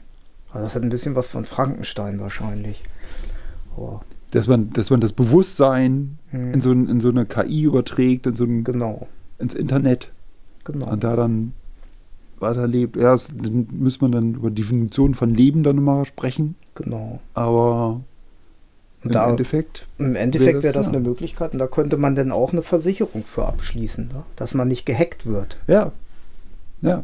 Also 0.52 0.66
das 0.66 0.76
hat 0.76 0.84
ein 0.84 0.90
bisschen 0.90 1.16
was 1.16 1.30
von 1.30 1.46
Frankenstein 1.46 2.20
wahrscheinlich. 2.20 2.84
Aber 3.76 4.04
dass 4.32 4.48
man, 4.48 4.72
dass 4.74 4.90
man 4.90 5.02
das 5.02 5.14
Bewusstsein 5.14 6.20
Hm. 6.32 6.54
in, 6.54 6.62
so, 6.62 6.72
in 6.72 7.00
so 7.00 7.10
eine 7.10 7.26
KI 7.26 7.64
überträgt, 7.64 8.28
in 8.28 8.36
so 8.36 8.44
ein, 8.44 8.64
genau, 8.64 9.08
ins 9.40 9.56
Internet 9.56 10.12
genau. 10.64 10.88
und 10.88 11.04
da 11.04 11.16
dann 11.16 11.54
weiterlebt. 12.40 12.96
Ja, 12.96 13.12
das, 13.12 13.30
dann 13.36 13.68
muss 13.72 14.00
man 14.02 14.12
dann 14.12 14.36
über 14.36 14.52
Definition 14.52 15.16
von 15.16 15.34
Leben 15.34 15.64
dann 15.64 15.78
nochmal 15.78 16.06
sprechen, 16.06 16.56
genau. 16.76 17.20
aber 17.34 18.02
im 19.02 19.12
da, 19.12 19.30
Endeffekt, 19.30 19.88
Im 19.98 20.16
Endeffekt 20.16 20.62
wäre 20.62 20.74
das 20.74 20.88
ja. 20.88 20.94
eine 20.94 21.02
Möglichkeit 21.02 21.54
und 21.54 21.60
da 21.60 21.68
könnte 21.68 21.98
man 21.98 22.16
dann 22.16 22.32
auch 22.32 22.52
eine 22.52 22.62
Versicherung 22.62 23.24
für 23.24 23.46
abschließen, 23.46 24.08
ne? 24.08 24.24
dass 24.36 24.54
man 24.54 24.68
nicht 24.68 24.86
gehackt 24.86 25.26
wird. 25.26 25.58
ja, 25.68 25.92
ja. 26.82 27.04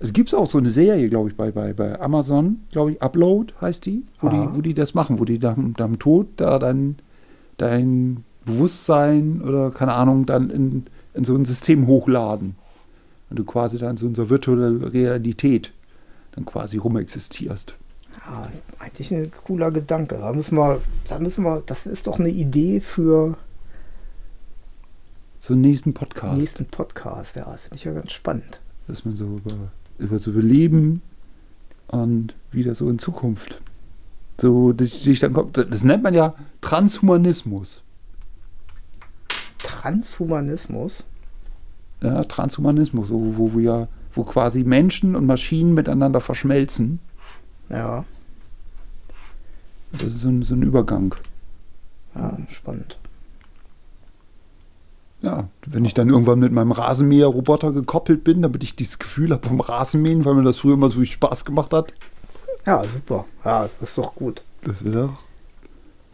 Es 0.00 0.12
gibt 0.12 0.34
auch 0.34 0.46
so 0.46 0.58
eine 0.58 0.68
Serie, 0.70 1.08
glaube 1.08 1.30
ich, 1.30 1.36
bei, 1.36 1.50
bei, 1.50 1.72
bei 1.72 1.98
Amazon, 2.00 2.60
glaube 2.72 2.92
ich, 2.92 3.02
Upload 3.02 3.54
heißt 3.60 3.86
die, 3.86 4.02
wo, 4.20 4.28
Aha. 4.28 4.46
die, 4.46 4.56
wo 4.56 4.60
die 4.60 4.74
das 4.74 4.94
machen, 4.94 5.18
wo 5.18 5.24
die 5.24 5.38
nach 5.38 5.54
dem 5.54 5.98
Tod 5.98 6.28
da 6.36 6.58
dann 6.58 6.96
dein 7.56 8.24
Bewusstsein 8.44 9.40
oder 9.42 9.70
keine 9.70 9.94
Ahnung 9.94 10.26
dann 10.26 10.50
in, 10.50 10.84
in 11.14 11.24
so 11.24 11.34
ein 11.34 11.44
System 11.44 11.86
hochladen. 11.86 12.56
Und 13.30 13.38
du 13.38 13.44
quasi 13.44 13.78
dann 13.78 13.96
so 13.96 14.06
in 14.06 14.14
so 14.14 14.28
virtuelle 14.28 14.92
Realität 14.92 15.72
dann 16.32 16.44
quasi 16.44 16.76
rumexistierst. 16.76 17.74
Ja, 18.26 18.48
eigentlich 18.78 19.12
ein 19.12 19.30
cooler 19.44 19.70
Gedanke. 19.70 20.16
Da 20.18 20.32
müssen 20.32 20.56
wir, 20.56 20.80
da 21.08 21.18
müssen 21.18 21.44
wir, 21.44 21.62
das 21.64 21.86
ist 21.86 22.06
doch 22.06 22.18
eine 22.18 22.28
Idee 22.30 22.80
für 22.80 23.36
So 25.38 25.54
einen 25.54 25.62
nächsten 25.62 25.90
den 25.90 25.94
Podcast. 25.94 26.36
nächsten 26.36 26.64
Podcast. 26.66 27.36
Ja, 27.36 27.44
finde 27.52 27.76
ich 27.76 27.84
ja 27.84 27.92
ganz 27.92 28.12
spannend. 28.12 28.60
Dass 28.86 29.04
man 29.04 29.16
so 29.16 29.24
über, 29.24 29.54
über 29.98 30.18
so 30.18 30.30
Überleben 30.30 31.02
und 31.88 32.34
wieder 32.50 32.74
so 32.74 32.88
in 32.90 32.98
Zukunft. 32.98 33.60
So, 34.40 34.72
dass 34.72 34.90
sich 35.02 35.20
dann 35.20 35.32
kommt. 35.32 35.56
Das 35.56 35.84
nennt 35.84 36.02
man 36.02 36.14
ja 36.14 36.34
Transhumanismus. 36.60 37.82
Transhumanismus. 39.58 41.04
Ja, 42.02 42.24
Transhumanismus, 42.24 43.10
wo, 43.10 43.36
wo 43.36 43.56
wir, 43.58 43.88
wo 44.14 44.24
quasi 44.24 44.64
Menschen 44.64 45.16
und 45.16 45.26
Maschinen 45.26 45.72
miteinander 45.74 46.20
verschmelzen. 46.20 46.98
Ja, 47.70 48.04
Das 49.92 50.02
ist 50.08 50.20
so 50.20 50.28
ein, 50.28 50.42
so 50.42 50.54
ein 50.54 50.62
Übergang. 50.62 51.14
ja, 52.14 52.36
spannend. 52.50 52.98
Ja, 55.24 55.48
wenn 55.66 55.84
ich 55.86 55.94
dann 55.94 56.10
irgendwann 56.10 56.38
mit 56.40 56.52
meinem 56.52 56.72
Rasenmäher-Roboter 56.72 57.72
gekoppelt 57.72 58.24
bin, 58.24 58.42
damit 58.42 58.62
ich 58.62 58.76
dieses 58.76 58.98
Gefühl 58.98 59.30
habe 59.32 59.46
vom 59.48 59.60
Rasenmähen, 59.60 60.24
weil 60.26 60.34
mir 60.34 60.42
das 60.42 60.58
früher 60.58 60.74
immer 60.74 60.88
so 60.90 60.96
viel 60.96 61.06
Spaß 61.06 61.46
gemacht 61.46 61.72
hat. 61.72 61.94
Ja, 62.66 62.86
super. 62.86 63.24
Ja, 63.44 63.68
das 63.80 63.90
ist 63.90 63.98
doch 63.98 64.14
gut. 64.14 64.42
Das 64.62 64.84
wäre 64.84 65.08
doch. 65.08 65.18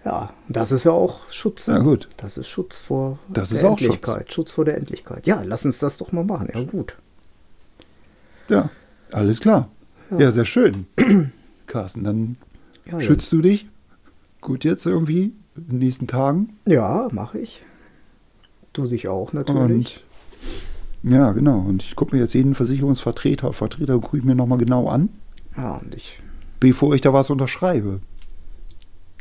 Ja, 0.05 0.33
das 0.49 0.71
ist 0.73 0.85
ja 0.85 0.93
auch 0.93 1.21
Schutz. 1.31 1.67
Ja, 1.67 1.79
gut. 1.79 2.09
Das 2.17 2.39
ist 2.39 2.49
Schutz 2.49 2.77
vor 2.77 3.19
Das 3.29 3.49
der 3.51 3.59
ist 3.59 3.65
auch 3.65 3.71
Schutz. 3.79 3.83
Endlichkeit. 3.83 4.33
Schutz. 4.33 4.53
vor 4.53 4.65
der 4.65 4.77
Endlichkeit. 4.77 5.27
Ja, 5.27 5.43
lass 5.45 5.65
uns 5.65 5.79
das 5.79 5.99
doch 5.99 6.13
mal 6.13 6.25
machen. 6.25 6.49
Ja, 6.55 6.63
gut. 6.63 6.95
Ja, 8.49 8.71
alles 9.13 9.41
klar. 9.41 9.69
Ja. 10.11 10.19
Ja, 10.21 10.31
sehr 10.31 10.45
schön. 10.45 10.87
Carsten, 11.67 12.05
dann 12.05 12.37
Ja, 12.91 13.01
schützt 13.01 13.33
du 13.33 13.43
dich 13.43 13.69
gut 14.41 14.65
jetzt 14.65 14.87
irgendwie 14.87 15.33
in 15.57 15.69
den 15.69 15.79
nächsten 15.79 16.07
Tagen. 16.07 16.57
Ja, 16.67 17.09
mache 17.13 17.39
ich. 17.39 17.63
Du 18.73 18.87
dich 18.87 19.09
auch 19.09 19.33
natürlich. 19.33 20.03
Und 21.03 21.13
ja, 21.13 21.33
genau. 21.33 21.59
Und 21.61 21.83
ich 21.83 21.97
gucke 21.97 22.15
mir 22.15 22.23
jetzt 22.23 22.35
jeden 22.35 22.55
Versicherungsvertreter, 22.55 23.53
Vertreter 23.53 23.99
gucke 23.99 24.19
ich 24.19 24.25
mir 24.25 24.35
nochmal 24.35 24.59
genau 24.59 24.89
an, 24.89 25.09
ja, 25.57 25.75
und 25.77 25.95
ich. 25.95 26.19
bevor 26.61 26.95
ich 26.95 27.01
da 27.01 27.13
was 27.13 27.31
unterschreibe. 27.31 28.01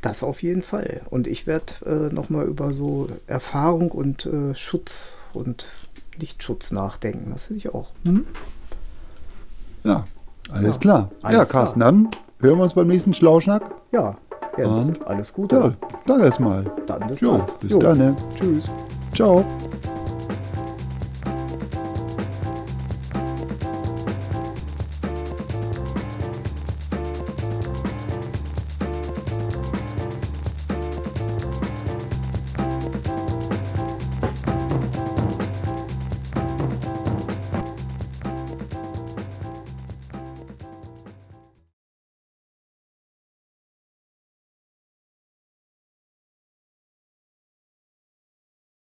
Das 0.01 0.23
auf 0.23 0.43
jeden 0.43 0.61
Fall. 0.61 1.01
Und 1.09 1.27
ich 1.27 1.45
werde 1.47 1.73
äh, 1.85 2.13
nochmal 2.13 2.45
über 2.45 2.73
so 2.73 3.07
Erfahrung 3.27 3.91
und 3.91 4.25
äh, 4.25 4.55
Schutz 4.55 5.13
und 5.33 5.65
Nichtschutz 6.19 6.71
nachdenken. 6.71 7.31
Das 7.31 7.45
finde 7.45 7.57
ich 7.57 7.73
auch. 7.73 7.89
Hm? 8.05 8.25
Ja, 9.83 10.05
alles 10.51 10.75
Ja, 10.75 10.79
klar. 10.79 11.11
alles 11.21 11.37
ja, 11.39 11.45
Carsten, 11.45 11.79
dann 11.81 12.09
hören 12.39 12.57
wir 12.59 12.63
uns 12.63 12.73
beim 12.73 12.87
nächsten 12.87 13.13
Schlauschnack. 13.13 13.63
Ja, 13.91 14.17
jetzt 14.57 14.67
Und? 14.67 15.07
alles 15.07 15.33
Gute. 15.33 15.55
Ja, 15.55 15.73
danke 16.05 16.25
erstmal. 16.25 16.65
Dann 16.87 17.07
bis 17.07 17.21
Jo, 17.21 17.37
dann. 17.39 17.47
bis 17.59 17.71
Jo. 17.71 17.79
dann. 17.79 17.97
Ne? 17.97 18.17
Tschüss. 18.37 18.69
Ciao. 19.19 19.43